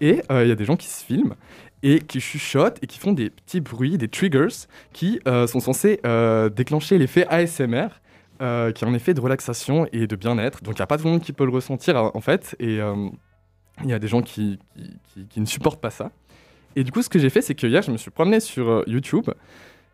[0.00, 1.34] Et euh, il y a des gens qui se filment
[1.82, 6.00] et qui chuchotent et qui font des petits bruits, des triggers, qui euh, sont censés
[6.06, 7.88] euh, déclencher l'effet ASMR,
[8.40, 10.62] euh, qui est un effet de relaxation et de bien-être.
[10.62, 12.54] Donc il n'y a pas tout le monde qui peut le ressentir en fait.
[12.60, 12.78] Et
[13.82, 16.10] il y a des gens qui, qui- qui- qui ne supportent pas ça.
[16.76, 18.82] Et du coup, ce que j'ai fait, c'est que hier, je me suis promené sur
[18.86, 19.28] YouTube.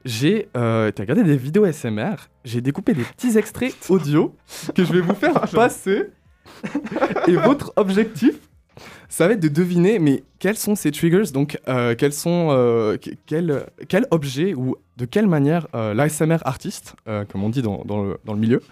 [0.04, 2.14] J'ai regarder des vidéos ASMR.
[2.44, 4.34] J'ai découpé des petits extraits audio
[4.74, 6.10] que je vais vous faire passer.
[7.26, 8.36] Et votre objectif,
[9.08, 11.30] ça va être de deviner, mais quels sont ces triggers?
[11.32, 16.38] Donc, euh, quels sont, euh, que- quel, quel objet ou de quelle manière euh, l'ASMR
[16.44, 18.62] artiste, euh, comme on dit dans, dans le, dans le milieu,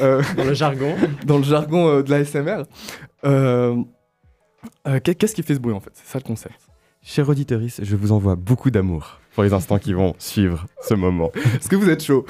[0.00, 0.96] euh, Dans le jargon.
[1.26, 2.62] dans le jargon euh, de l'ASMR,
[3.24, 3.76] euh,
[4.86, 5.90] euh, qu'est- qu'est-ce qui fait ce bruit en fait?
[5.94, 6.54] C'est ça le concept.
[7.02, 11.30] Cher auditeurice, je vous envoie beaucoup d'amour pour les instants qui vont suivre ce moment.
[11.56, 12.24] Est-ce que vous êtes chaud?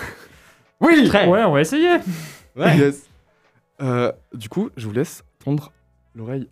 [0.81, 1.29] Oui Très.
[1.29, 1.91] Ouais, on va essayer.
[2.57, 2.77] Ouais.
[2.77, 3.07] Yes.
[3.81, 5.73] Euh, du coup, je vous laisse tendre
[6.15, 6.49] l'oreille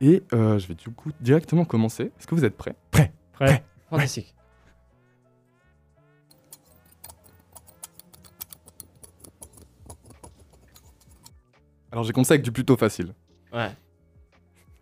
[0.00, 2.04] et euh, je vais du coup directement commencer.
[2.18, 2.74] Est-ce que vous êtes prêts?
[2.90, 3.64] Prêt.
[3.90, 4.34] Fantastique.
[11.92, 13.12] Alors j'ai commencé avec du plutôt facile.
[13.52, 13.68] Ouais.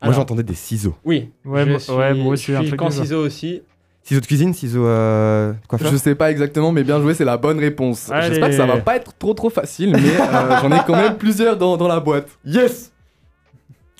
[0.00, 0.96] Alors, j'entendais des ciseaux.
[1.04, 1.30] Oui.
[1.44, 3.04] Ouais, moi- suis, ouais, moi aussi, Je un suis truc quand du genre.
[3.04, 3.62] ciseaux aussi.
[4.02, 7.38] Ciseaux de cuisine, ciseaux euh, coiffeur Je sais pas exactement, mais bien joué, c'est la
[7.38, 8.10] bonne réponse.
[8.10, 8.28] Allez.
[8.28, 11.16] J'espère que ça va pas être trop trop facile, mais euh, j'en ai quand même
[11.16, 12.28] plusieurs dans, dans la boîte.
[12.44, 12.92] Yes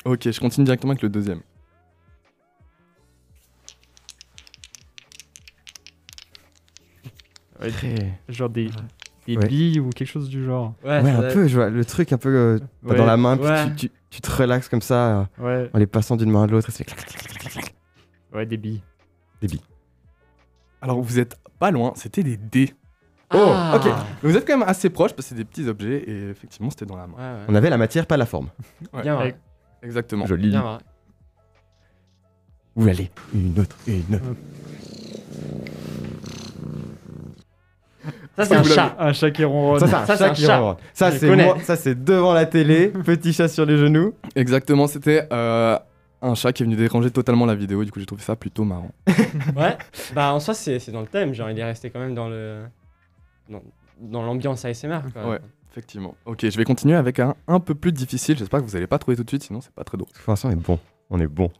[0.04, 1.40] Ok, je continue directement avec le deuxième.
[7.60, 8.68] Ouais, Très- Genre des,
[9.26, 9.46] des Ouais.
[9.46, 10.74] billes ou quelque chose du genre.
[10.84, 12.96] Ouais, Ouais, un peu, je vois le truc un peu euh, Ouais.
[12.96, 13.66] dans la main, puis Ouais.
[13.76, 16.46] tu, tu- tu te relaxes comme ça euh, Ouais, en les passant d'une main à
[16.46, 16.68] l'autre.
[16.68, 17.74] et ça fait clac, clac, clac, clac, clac.
[18.32, 18.82] ouais, des billes.
[20.80, 22.72] Alors vous êtes pas loin, c'était des dés.
[23.30, 23.74] Ah.
[23.76, 23.84] ok.
[24.22, 26.70] Mais vous êtes quand même assez proche parce que c'est des petits objets et effectivement
[26.70, 27.14] c'était dans la main.
[27.14, 27.44] Ouais, ouais.
[27.48, 28.48] On avait la matière, pas la forme.
[28.92, 29.16] Ouais, Bien
[29.84, 30.26] Exactement.
[30.26, 30.48] Joli.
[30.50, 30.78] Bien vrai.
[32.76, 34.24] Où aller Une autre, une autre.
[38.36, 38.96] Ça, c'est un chat.
[38.98, 39.78] Un chat qui ronronne.
[39.80, 40.58] Ça, c'est un Ça, c'est chat un qui chat.
[40.58, 40.76] ronronne.
[40.92, 41.56] Ça, c'est moi.
[41.62, 42.88] Ça, c'est devant la télé.
[43.04, 44.14] Petit chat sur les genoux.
[44.34, 45.78] Exactement, c'était euh,
[46.20, 48.64] un chat qui est venu déranger totalement la vidéo, du coup j'ai trouvé ça plutôt
[48.64, 48.90] marrant.
[49.56, 49.76] Ouais.
[50.14, 51.32] Bah, en soi, c'est c'est dans le thème.
[51.34, 52.64] Genre, il est resté quand même dans le.
[53.48, 53.62] Dans,
[54.00, 55.00] dans l'ambiance ASMR.
[55.12, 55.28] Quoi.
[55.30, 55.38] Ouais.
[55.74, 56.14] Effectivement.
[56.24, 58.98] Ok, je vais continuer avec un un peu plus difficile, j'espère que vous allez pas
[59.00, 60.08] trouver tout de suite, sinon c'est pas très drôle.
[60.24, 60.78] Pour l'instant, on est bon.
[61.10, 61.50] On est bon.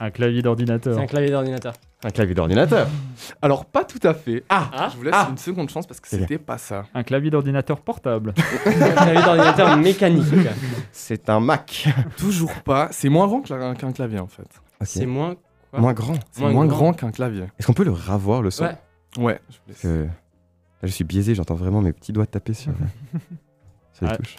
[0.00, 0.94] Un clavier d'ordinateur.
[0.94, 1.74] C'est un clavier d'ordinateur.
[2.04, 2.88] Un clavier d'ordinateur.
[3.42, 4.44] Alors pas tout à fait.
[4.48, 5.26] Ah, Ah, je vous laisse ah.
[5.30, 6.86] une seconde chance parce que C'est c'était pas ça.
[6.94, 8.32] Un clavier d'ordinateur portable.
[8.66, 10.24] Un clavier d'ordinateur mécanique.
[10.92, 11.86] C'est un Mac.
[12.16, 12.88] Toujours pas.
[12.92, 14.48] C'est moins grand que la- qu'un clavier en fait.
[14.80, 14.86] Ok.
[14.86, 15.34] C'est moins.
[15.70, 15.80] quoi?
[15.80, 16.14] Moins grand.
[16.30, 16.76] C'est Moins moins, grand.
[16.78, 17.44] grand, qu'un clavier.
[17.58, 18.64] Est-ce qu'on peut le ravoir le son?
[18.64, 18.76] Ouais.
[19.16, 19.40] Ouais.
[19.82, 20.08] je là,
[20.82, 21.34] je suis biaisé.
[21.34, 22.72] J'entends vraiment mes petits doigts taper sur,
[23.92, 24.16] sur les Ah.
[24.16, 24.36] touches.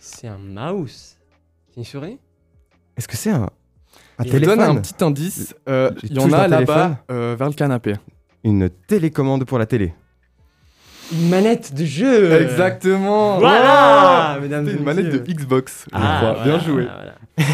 [0.00, 1.16] C'est un mouse.
[1.70, 2.18] C'est une souris?
[2.96, 3.48] Est-ce que c'est un, un
[4.20, 4.58] Je vous téléphone?
[4.58, 5.54] donne un petit indice.
[5.68, 7.94] euh, Il y en a là-bas euh, vers le canapé.
[8.44, 9.94] Une télécommande pour la télé.
[11.12, 13.38] Une manette de jeu Exactement.
[13.38, 15.18] Voilà Mesdames C'était et une manette de.
[15.32, 16.32] Xbox, je Ah, crois.
[16.34, 16.84] voilà, Bien joué.
[16.84, 17.16] voilà,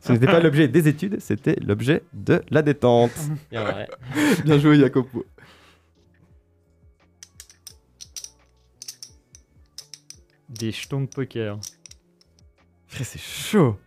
[0.00, 3.12] Ce n'était pas l'objet des études, c'était l'objet de la détente.
[4.44, 5.24] Bien joué, Jacopo.
[10.48, 11.58] Des jetons de poker.
[12.86, 13.78] Frère, c'est chaud.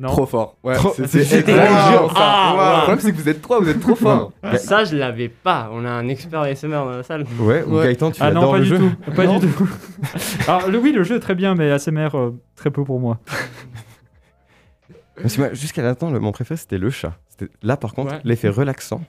[0.00, 0.08] Non.
[0.10, 0.56] Trop fort.
[0.62, 1.58] Ouais, Trop- c'était le.
[1.60, 2.78] Ah, Le wow.
[2.82, 4.32] problème, c'est que vous êtes trois, vous êtes trop forts.
[4.58, 5.68] Ça, je l'avais pas.
[5.72, 7.26] On a un expert ASMR dans la salle.
[7.40, 7.86] Ouais, ou Ouais.
[7.86, 9.10] Gaëtan, tu Ah non, adores pas le du jeu tout.
[9.16, 9.40] Pas Non.
[9.40, 9.68] du tout.
[10.46, 13.18] Alors, le, oui, le jeu est très bien, mais ASMR, euh, très peu pour moi.
[15.52, 17.18] Jusqu'à l'instant, le- mon préféré, c'était le chat.
[17.28, 18.20] C'était- Là, par contre, Ouais.
[18.24, 19.00] l'effet relaxant,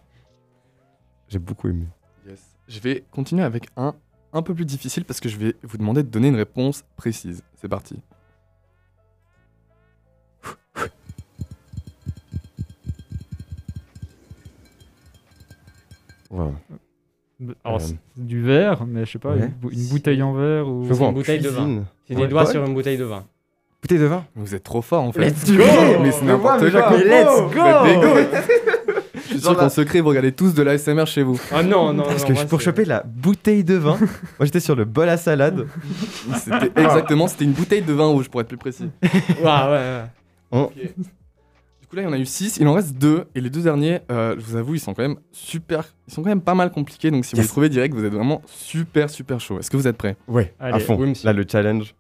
[1.28, 1.86] j'ai beaucoup aimé.
[2.28, 2.40] Yes.
[2.68, 3.94] Je vais continuer avec un
[4.32, 7.42] un peu plus difficile parce que je vais vous demander de donner une réponse précise.
[7.56, 8.00] C'est parti.
[16.30, 16.54] Wow.
[17.64, 19.40] Alors, Euh, du verre, mais je sais pas, ouais.
[19.40, 20.86] une, bou- une bouteille en verre ou.
[20.90, 21.84] Je une bouteille de vin.
[22.08, 22.22] C'est Ouais.
[22.24, 22.52] des doigts Ouais.
[22.52, 23.24] sur une bouteille de vin.
[23.82, 25.22] Bouteille de vin Vous êtes trop fort en fait.
[25.30, 25.64] Let's go
[26.02, 26.98] Mais c'est n'importe mais quoi.
[26.98, 28.40] Let's go.
[29.16, 31.40] Je suis sûr qu'en secret, vous regardez tous de l'ASMR chez vous.
[31.56, 34.60] Oh non, non, Parce non, que moi, pour choper la bouteille de vin, moi j'étais
[34.60, 35.66] sur le bol à salade.
[36.36, 38.90] C'était exactement, c'était une bouteille de vin rouge pour être plus précis.
[39.02, 40.02] Ouais, ouais,
[40.52, 40.70] ouais.
[40.76, 40.90] Du
[41.90, 43.62] coup là, il y en a eu 6, il en reste 2 et les deux
[43.62, 46.56] derniers, euh, je vous avoue, ils sont quand même super, ils sont quand même pas
[46.56, 47.10] mal compliqués.
[47.12, 49.60] Donc si vous les trouvez direct, vous êtes vraiment super super chaud.
[49.60, 50.16] Est-ce que vous êtes prêts?
[50.28, 50.96] Ouais, à Allez, fond.
[51.00, 51.26] oui, monsieur.
[51.26, 51.96] Là, le challenge.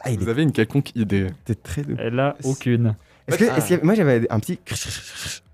[0.00, 1.82] Ah, Vous avez une quelconque idée était très.
[1.98, 2.94] Elle a aucune.
[3.26, 3.58] Est-ce que, Ah.
[3.58, 4.58] y avait- moi j'avais un petit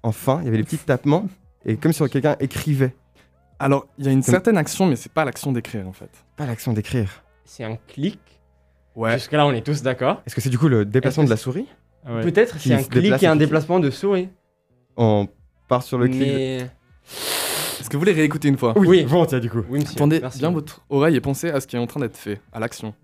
[0.02, 1.28] en fin, il y avait les petits tapements
[1.64, 2.94] et comme si quelqu'un écrivait.
[3.60, 6.10] Alors, il y a une certaine action, mais c'est pas l'action d'écrire en fait.
[6.36, 7.22] Pas l'action d'écrire.
[7.44, 8.18] C'est un clic.
[8.96, 9.12] Ouais.
[9.12, 10.22] Jusque là, on est tous d'accord.
[10.26, 11.66] Est-ce que c'est du coup le déplacement de la souris
[12.06, 12.22] Ah ouais.
[12.22, 14.30] Peut-être c'est un clic et un déplacement de souris.
[14.96, 15.28] On
[15.68, 16.20] part sur le clic.
[16.22, 16.56] Mais
[17.78, 19.04] Est-ce que vous voulez réécouter une fois Oui, Oui.
[19.04, 19.62] bon, tiens, du coup.
[19.68, 19.96] oui, monsieur.
[19.96, 20.38] Tendez Merci.
[20.38, 22.94] bien votre oreille et pensez à ce qui est en train d'être fait, à l'action.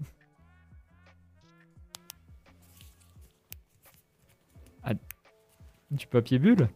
[5.90, 6.69] Du papier bulle?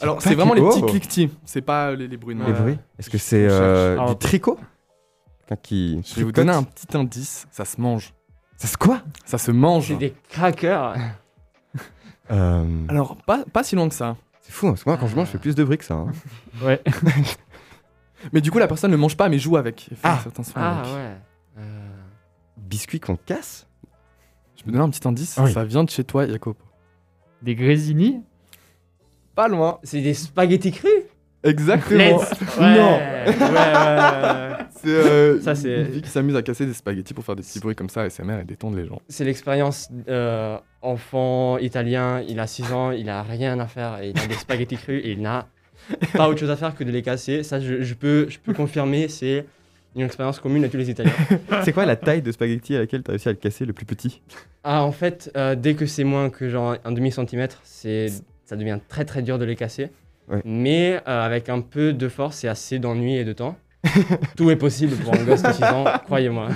[0.00, 0.86] Alors, c'est vraiment les petits Oh.
[0.86, 2.78] cliquetis, c'est pas les, les bruits de Les bruits.
[2.98, 4.58] Est-ce que c'est euh, du tricot?
[5.62, 6.00] Qui.
[6.06, 8.14] Je vais vous donner un petit indice, ça se mange.
[8.56, 9.00] Ça se quoi?
[9.24, 9.88] Ça se mange.
[9.88, 10.94] C'est des crackers.
[12.30, 14.16] Euh, Alors, pas, pas si loin que ça.
[14.42, 15.84] C'est fou, hein, parce que moi quand je mange, je fais plus de bruit que
[15.84, 15.94] ça.
[15.94, 16.12] hein.
[16.62, 16.80] Ouais.
[18.32, 19.88] Mais du coup, la personne ne mange pas, mais joue avec.
[19.90, 20.20] et fait Ah.
[20.54, 20.94] Ah avec.
[20.94, 21.16] ouais.
[21.58, 21.88] Euh,
[22.58, 23.66] Biscuit qu'on casse?
[24.56, 25.52] Je peux donner un petit indice, Ah oui.
[25.52, 26.62] ça vient de chez toi, Jacopo.
[27.42, 28.22] Des grésini?
[29.34, 29.78] Pas loin.
[29.82, 30.90] C'est des spaghettis crus
[31.42, 31.98] Exactement.
[32.18, 32.96] Ouais, Non.
[33.26, 34.56] ouais, ouais, ouais.
[34.82, 37.42] C'est euh, Ça, c'est- une fille qui s'amuse à casser des spaghettis pour faire des
[37.42, 39.00] petits bruits comme ça, ASMR et détendre les gens.
[39.08, 44.10] C'est l'expérience euh, enfant italien, il a 6 ans, il a rien à faire, et
[44.10, 45.46] il a des spaghettis crus et il n'a
[46.14, 47.42] pas autre chose à faire que de les casser.
[47.42, 49.46] Ça, je, je peux, je peux confirmer, c'est
[49.96, 51.12] une expérience commune à tous les Italiens.
[51.64, 53.72] C'est quoi la taille de spaghetti à laquelle tu as réussi à le casser le
[53.72, 54.20] plus petit?
[54.62, 58.06] Ah, en fait, euh, dès que c'est moins que genre un demi-centimètre, c'est,
[58.50, 59.90] ça devient très très dur de les casser.
[60.28, 60.42] Ouais.
[60.44, 63.56] Mais euh, avec un peu de force et assez d'ennui et de temps,
[64.36, 66.48] tout est possible pour un gosse de 6 ans, croyez-moi.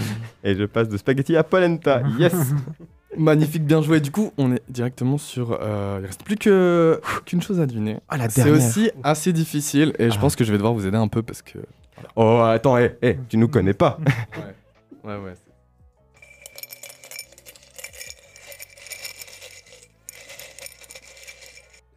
[0.42, 2.02] Et je passe de spaghetti à polenta.
[2.18, 2.34] Yes
[3.16, 4.00] Magnifique, bien joué.
[4.00, 5.56] Du coup, on est directement sur.
[5.62, 7.98] euh, il reste plus que qu'une chose à deviner.
[8.08, 10.20] Ah, la C'est aussi assez difficile et je Ah.
[10.20, 11.60] pense que je vais devoir vous aider un peu parce que.
[12.16, 13.98] Oh, attends, hé, hé, tu nous connais pas.
[15.04, 15.34] Ouais, ouais.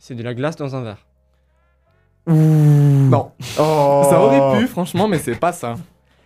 [0.08, 1.06] C'est de la glace dans un verre.
[2.28, 4.04] Non, Oh.
[4.10, 5.76] ça aurait pu, franchement, mais c'est pas ça.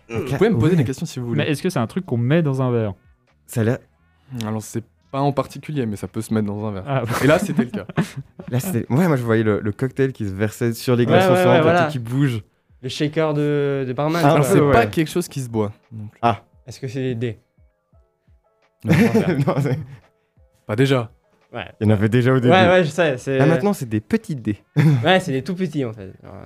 [0.08, 0.76] Vous pouvez me poser Ouais.
[0.76, 1.38] des questions si vous voulez.
[1.38, 2.94] Mais est-ce que c'est un truc qu'on met dans un verre?
[3.46, 3.78] Ça a l'air-
[4.46, 6.84] Alors, c'est pas en particulier, mais ça peut se mettre dans un verre.
[6.86, 7.86] Ah, Et là, c'était le cas.
[8.50, 8.86] Là, c'était.
[8.88, 11.86] Ouais, moi je voyais le, le cocktail qui se versait sur les ouais, ouais, voilà.
[11.86, 12.40] qui bouge.
[12.82, 14.22] Le shaker de, de barman.
[14.24, 14.72] Ah, Alors, c'est ouais.
[14.72, 15.72] pas quelque chose qui se boit.
[15.90, 16.28] plus.
[16.68, 17.40] Est-ce que c'est des dés?
[18.84, 18.92] Non,
[19.46, 19.78] Non, c'est-
[20.68, 21.10] pas déjà.
[21.52, 21.66] Ouais.
[21.80, 22.52] Il y en avait déjà au début.
[22.52, 23.18] Ouais, ouais, je sais.
[23.18, 23.36] C'est...
[23.38, 24.58] Là maintenant, c'est des petits dés.
[25.04, 26.12] Ouais, c'est des tout petits en fait.
[26.22, 26.36] Alors,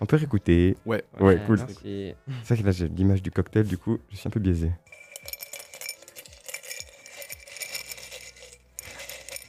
[0.00, 0.76] On peut réécouter.
[0.84, 1.02] Ouais.
[1.20, 1.56] Ouais, cool.
[1.58, 2.14] merci.
[2.44, 4.70] C'est vrai que là, j'ai l'image du cocktail, du coup, je suis un peu biaisé.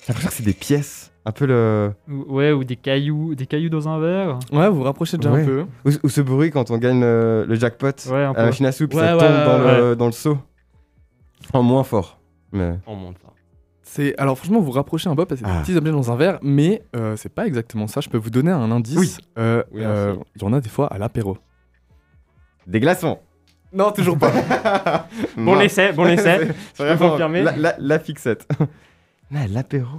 [0.01, 1.11] J'ai l'impression que c'est des pièces.
[1.25, 1.93] Un peu le.
[2.09, 4.39] Ou- Ouais, ou des cailloux, des cailloux dans un verre.
[4.51, 5.41] Ouais, vous vous rapprochez déjà Ouais.
[5.41, 5.65] un peu.
[5.85, 8.39] Ou, ou ce bruit quand on gagne le, le jackpot Ouais, un à peu.
[8.41, 9.77] la machine à soupe, Ouais, ça ouais, tombe ouais, dans, ouais.
[9.79, 10.37] Le, dans le seau.
[11.53, 12.19] En moins fort.
[12.51, 12.73] Mais.
[12.85, 13.33] On monte pas.
[13.95, 15.58] C'est alors franchement vous vous rapprochez un peu parce que c'est Ah.
[15.60, 18.01] des petits objets dans un verre, mais euh, c'est pas exactement ça.
[18.01, 18.97] Je peux vous donner un indice.
[18.97, 19.15] Oui.
[19.38, 21.38] Euh, Oui, euh, il y en a des fois à l'apéro.
[22.65, 23.19] Des glaçons
[23.71, 24.32] Non, toujours pas.
[25.38, 26.47] Bon essai, bon essai.
[26.73, 27.43] C'est Je peux confirmer.
[27.43, 28.47] La, la, la fixette.
[29.36, 29.97] Ah, l'apéro.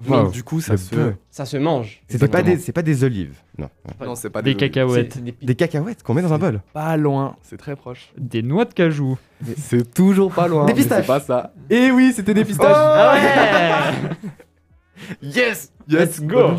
[0.00, 0.30] Mais Wow.
[0.30, 0.94] du coup, ça se.
[0.94, 1.14] peu.
[1.30, 2.02] ça se mange.
[2.08, 3.34] C'était pas des, c'est pas des olives.
[3.58, 3.68] Non.
[4.04, 5.14] Non, c'est pas Des cacahuètes.
[5.14, 6.62] C'est des Des cacahuètes qu'on met dans un bol.
[6.72, 8.12] Pas loin, c'est très proche.
[8.16, 9.18] Des noix de cajou.
[9.58, 10.64] C'est toujours pas loin.
[10.66, 11.02] Des pistaches.
[11.02, 11.52] C'est pas ça.
[11.68, 12.72] Et oui, c'était des pistaches.
[12.74, 14.16] Ah ouais
[15.22, 16.56] yes, Let's go.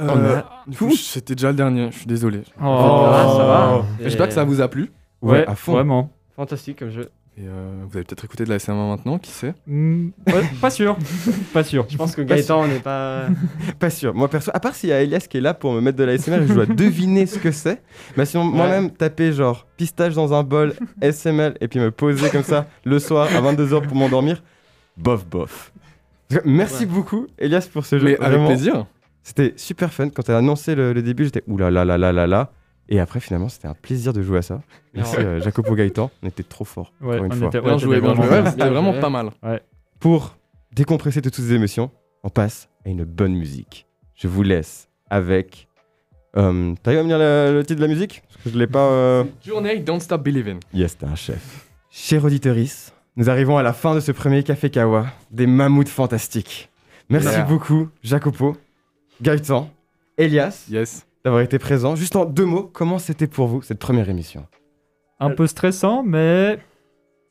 [0.00, 1.90] Euh, a du coup, c'était déjà le dernier.
[1.90, 2.42] Je suis désolé.
[2.60, 3.84] Oh, Ah, ça va.
[4.00, 4.90] J'espère que ça vous a plu.
[5.22, 5.72] Ouais, à fond.
[5.72, 6.10] vraiment.
[6.36, 7.10] Fantastique comme jeu.
[7.36, 9.54] Et euh, vous allez peut-être écouter de la SMA maintenant, qui sait?
[9.66, 10.12] Ouais,
[10.60, 10.96] pas sûr.
[11.52, 11.84] pas sûr.
[11.88, 13.26] Je pense que Gaëtan n'est pas.
[13.80, 14.14] Pas sûr.
[14.14, 16.04] Moi perso, à part s'il y a Elias qui est là pour me mettre de
[16.04, 17.82] la SMR et je dois deviner ce que c'est.
[18.16, 22.44] Mais sinon, moi-même, taper genre pistache dans un bol, SML et puis me poser comme
[22.44, 24.40] ça le soir à 22h pour m'endormir,
[24.96, 25.72] bof bof.
[26.44, 26.86] Merci Ouais.
[26.86, 28.04] beaucoup, Elias, pour ce jeu.
[28.04, 28.86] Mais avec Vraiment, plaisir.
[29.24, 30.08] C'était super fun.
[30.10, 32.52] Quand tu as annoncé le, le début, j'étais oulala là là là là.
[32.88, 34.60] Et après, finalement, c'était un plaisir de jouer à ça.
[34.94, 36.10] Merci, euh, Jacopo Gaëtan.
[36.22, 36.92] On était trop forts.
[37.00, 37.46] Ouais, une on fois.
[37.48, 38.28] était, Bien joué, c'était bien joué.
[38.28, 39.30] Ouais, C'était vraiment pas mal.
[40.00, 40.36] Pour
[40.74, 41.90] décompresser de toutes ces émotions,
[42.22, 43.86] on passe à une bonne musique.
[44.14, 45.66] Je vous laisse avec.
[46.36, 48.22] Euh, T'arrives à me dire le, le titre de la musique?
[48.28, 48.86] Parce que je l'ai pas.
[48.90, 50.58] euh, Journée, Don't Stop Believing.
[50.74, 51.66] Yes, t'es un chef.
[51.90, 56.70] Chers auditeuris, nous arrivons à la fin de ce premier Café Kawa, des mammouths fantastiques.
[57.08, 57.44] Merci Yeah.
[57.44, 58.56] beaucoup, Jacopo,
[59.22, 59.70] Gaëtan,
[60.18, 61.06] Elias, Yes.
[61.24, 61.96] D'avoir été présents.
[61.96, 64.46] Juste en deux mots, comment c'était pour vous cette première émission?
[65.20, 66.58] Un peu stressant, mais.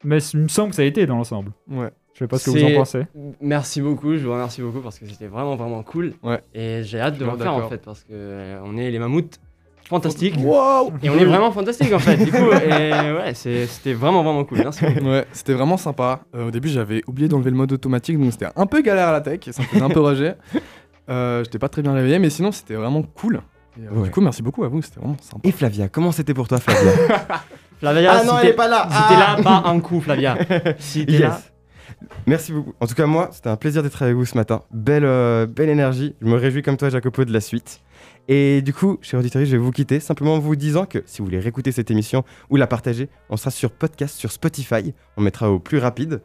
[0.03, 1.51] Mais il me semble que ça a été dans l'ensemble.
[1.69, 1.89] Ouais.
[2.13, 3.06] Je sais pas ce que vous en pensez.
[3.41, 6.13] Merci beaucoup, je vous remercie beaucoup parce que c'était vraiment vraiment cool.
[6.21, 6.41] Ouais.
[6.53, 9.39] Et j'ai hâte de le refaire en fait parce que euh, on est les mammouths
[9.86, 10.36] fantastiques.
[10.38, 12.17] Wow Et on est vraiment fantastiques en fait.
[12.17, 14.60] Du coup, et ouais, c'était vraiment vraiment cool.
[14.60, 14.86] Merci.
[14.86, 16.21] Ouais, c'était vraiment sympa.
[16.36, 19.12] Euh, au début, j'avais oublié d'enlever le mode automatique, donc c'était un peu galère à
[19.13, 20.36] la tech, ça me faisait un peu rejet.
[21.10, 23.41] Euh, J'étais pas très bien réveillé, mais sinon, c'était vraiment cool.
[23.77, 24.03] Et, euh, Ouais.
[24.03, 25.47] Du coup, merci beaucoup à vous, c'était vraiment sympa.
[25.47, 26.91] Et Flavia, comment c'était pour toi, Flavia
[27.79, 30.38] Flavia, Ah si non, elle est pas là Si t'es là, pas un coup, Flavia.
[30.79, 31.27] Si t'es là.
[31.29, 31.51] Yes.
[32.25, 32.73] Merci beaucoup.
[32.79, 34.62] En tout cas, moi, c'était un plaisir d'être avec vous ce matin.
[34.71, 36.15] Belle, euh, belle énergie.
[36.21, 37.81] Je me réjouis comme toi, Jacopo, de la suite.
[38.27, 41.19] Et du coup, chers auditeurs, je vais vous quitter simplement en vous disant que si
[41.19, 44.93] vous voulez réécouter cette émission ou la partager, on sera sur podcast, sur Spotify.
[45.17, 46.21] On mettra au plus rapide.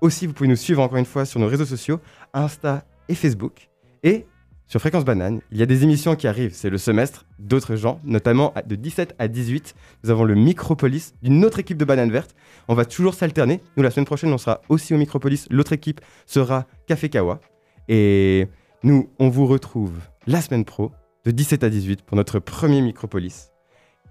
[0.00, 2.00] Aussi, vous pouvez nous suivre encore une fois sur nos réseaux sociaux,
[2.34, 3.68] Insta et Facebook.
[4.02, 4.26] Et
[4.68, 6.52] sur Fréquence Banane, il y a des émissions qui arrivent.
[6.52, 9.76] C'est le semestre d'autres gens, notamment de 17 à 18.
[10.02, 12.34] Nous avons le Micropolis d'une autre équipe de Banane Verte.
[12.66, 13.60] On va toujours s'alterner.
[13.76, 15.46] Nous, la semaine prochaine, on sera aussi au Micropolis.
[15.50, 17.40] L'autre équipe sera Café Kawa.
[17.88, 18.48] Et
[18.82, 19.92] nous, on vous retrouve
[20.26, 20.90] la semaine pro,
[21.24, 23.52] de 17 à 18, pour notre premier Micropolis.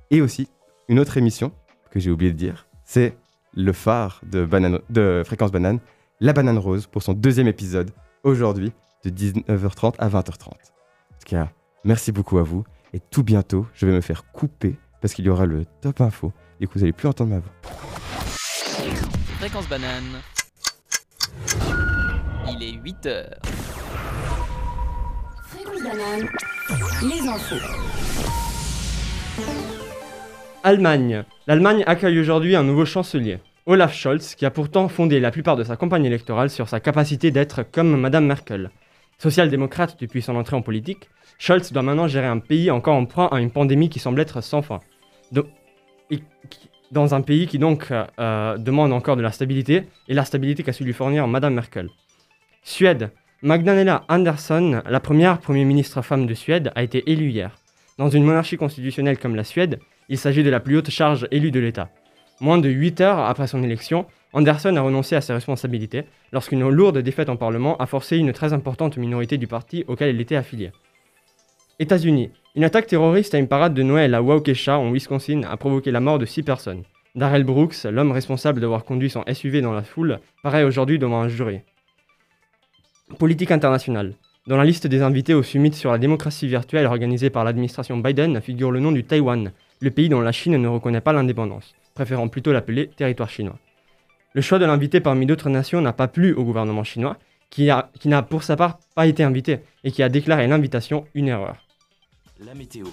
[0.09, 0.47] Et aussi,
[0.87, 1.51] une autre émission
[1.91, 3.17] que j'ai oublié de dire, c'est
[3.53, 4.47] le phare de,
[4.89, 5.79] de Fréquence Banane,
[6.21, 7.91] La Banane Rose, pour son deuxième épisode,
[8.23, 8.71] aujourd'hui,
[9.05, 10.47] de 19h30 à 20h30.
[10.47, 10.57] En tout
[11.25, 11.49] cas,
[11.83, 12.63] merci beaucoup à vous.
[12.93, 16.31] Et tout bientôt, je vais me faire couper parce qu'il y aura le top info
[16.59, 17.51] et que vous n'allez plus entendre ma voix.
[19.39, 20.21] Fréquence banane.
[22.49, 23.39] Il est 8 heures.
[25.43, 26.29] Fréquence banane,
[27.01, 27.55] les infos.
[30.63, 31.23] Allemagne.
[31.47, 35.63] L'Allemagne accueille aujourd'hui un nouveau chancelier, Olaf Scholz, qui a pourtant fondé la plupart de
[35.63, 38.71] sa campagne électorale sur sa capacité d'être comme Madame Merkel.
[39.17, 43.33] Social-démocrate depuis son entrée en politique, Scholz doit maintenant gérer un pays encore en proie
[43.33, 44.79] à une pandémie qui semble être sans fin.
[45.31, 45.47] Do-
[46.11, 46.17] et
[46.49, 50.23] qui- dans un pays qui donc euh, euh, demande encore de la stabilité, et la
[50.25, 51.89] stabilité qu'a su lui fournir Madame Merkel.
[52.63, 53.11] Suède.
[53.41, 57.57] Magdalena Andersson, la première Premier ministre femme de Suède, a été élue hier.
[57.97, 61.51] Dans une monarchie constitutionnelle comme la Suède, il s'agit de la plus haute charge élue
[61.51, 61.89] de l'État.
[62.39, 64.05] Moins de 8 heures après son élection,
[64.35, 68.51] Anderson a renoncé à ses responsabilités lorsqu'une lourde défaite en Parlement a forcé une très
[68.51, 70.71] importante minorité du parti auquel elle était affiliée.
[71.79, 72.31] États-Unis.
[72.53, 76.01] Une attaque terroriste à une parade de Noël à Waukesha, en Wisconsin, a provoqué la
[76.01, 76.83] mort de 6 personnes.
[77.15, 81.29] Darrell Brooks, l'homme responsable d'avoir conduit son SUV dans la foule, paraît aujourd'hui devant un
[81.29, 81.61] jury.
[83.17, 84.15] Politique internationale.
[84.47, 88.41] Dans la liste des invités au summit sur la démocratie virtuelle organisé par l'administration Biden
[88.41, 92.27] figure le nom du Taïwan, le pays dont la Chine ne reconnaît pas l'indépendance, préférant
[92.27, 93.57] plutôt l'appeler territoire chinois.
[94.35, 97.17] Le choix de l'invité parmi d'autres nations n'a pas plu au gouvernement chinois,
[97.49, 101.05] qui a- qui n'a pour sa part pas été invité et qui a déclaré l'invitation
[101.15, 101.55] une erreur.
[102.45, 102.85] La météo.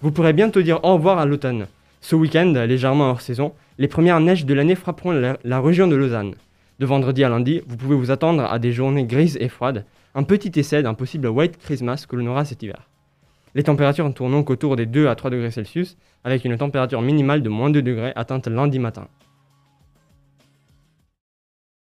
[0.00, 1.66] Vous pourrez bientôt dire au revoir à l'automne.
[2.00, 5.96] Ce week-end, légèrement hors saison, les premières neiges de l'année frapperont la, la région de
[5.96, 6.36] Lausanne.
[6.78, 10.22] De vendredi à lundi, vous pouvez vous attendre à des journées grises et froides, un
[10.22, 12.87] petit essai d'un possible White Christmas que l'on aura cet hiver.
[13.58, 17.02] Les températures ne tournent donc autour des 2 à 3 degrés Celsius, avec une température
[17.02, 19.08] minimale de moins 2 degrés atteinte lundi matin.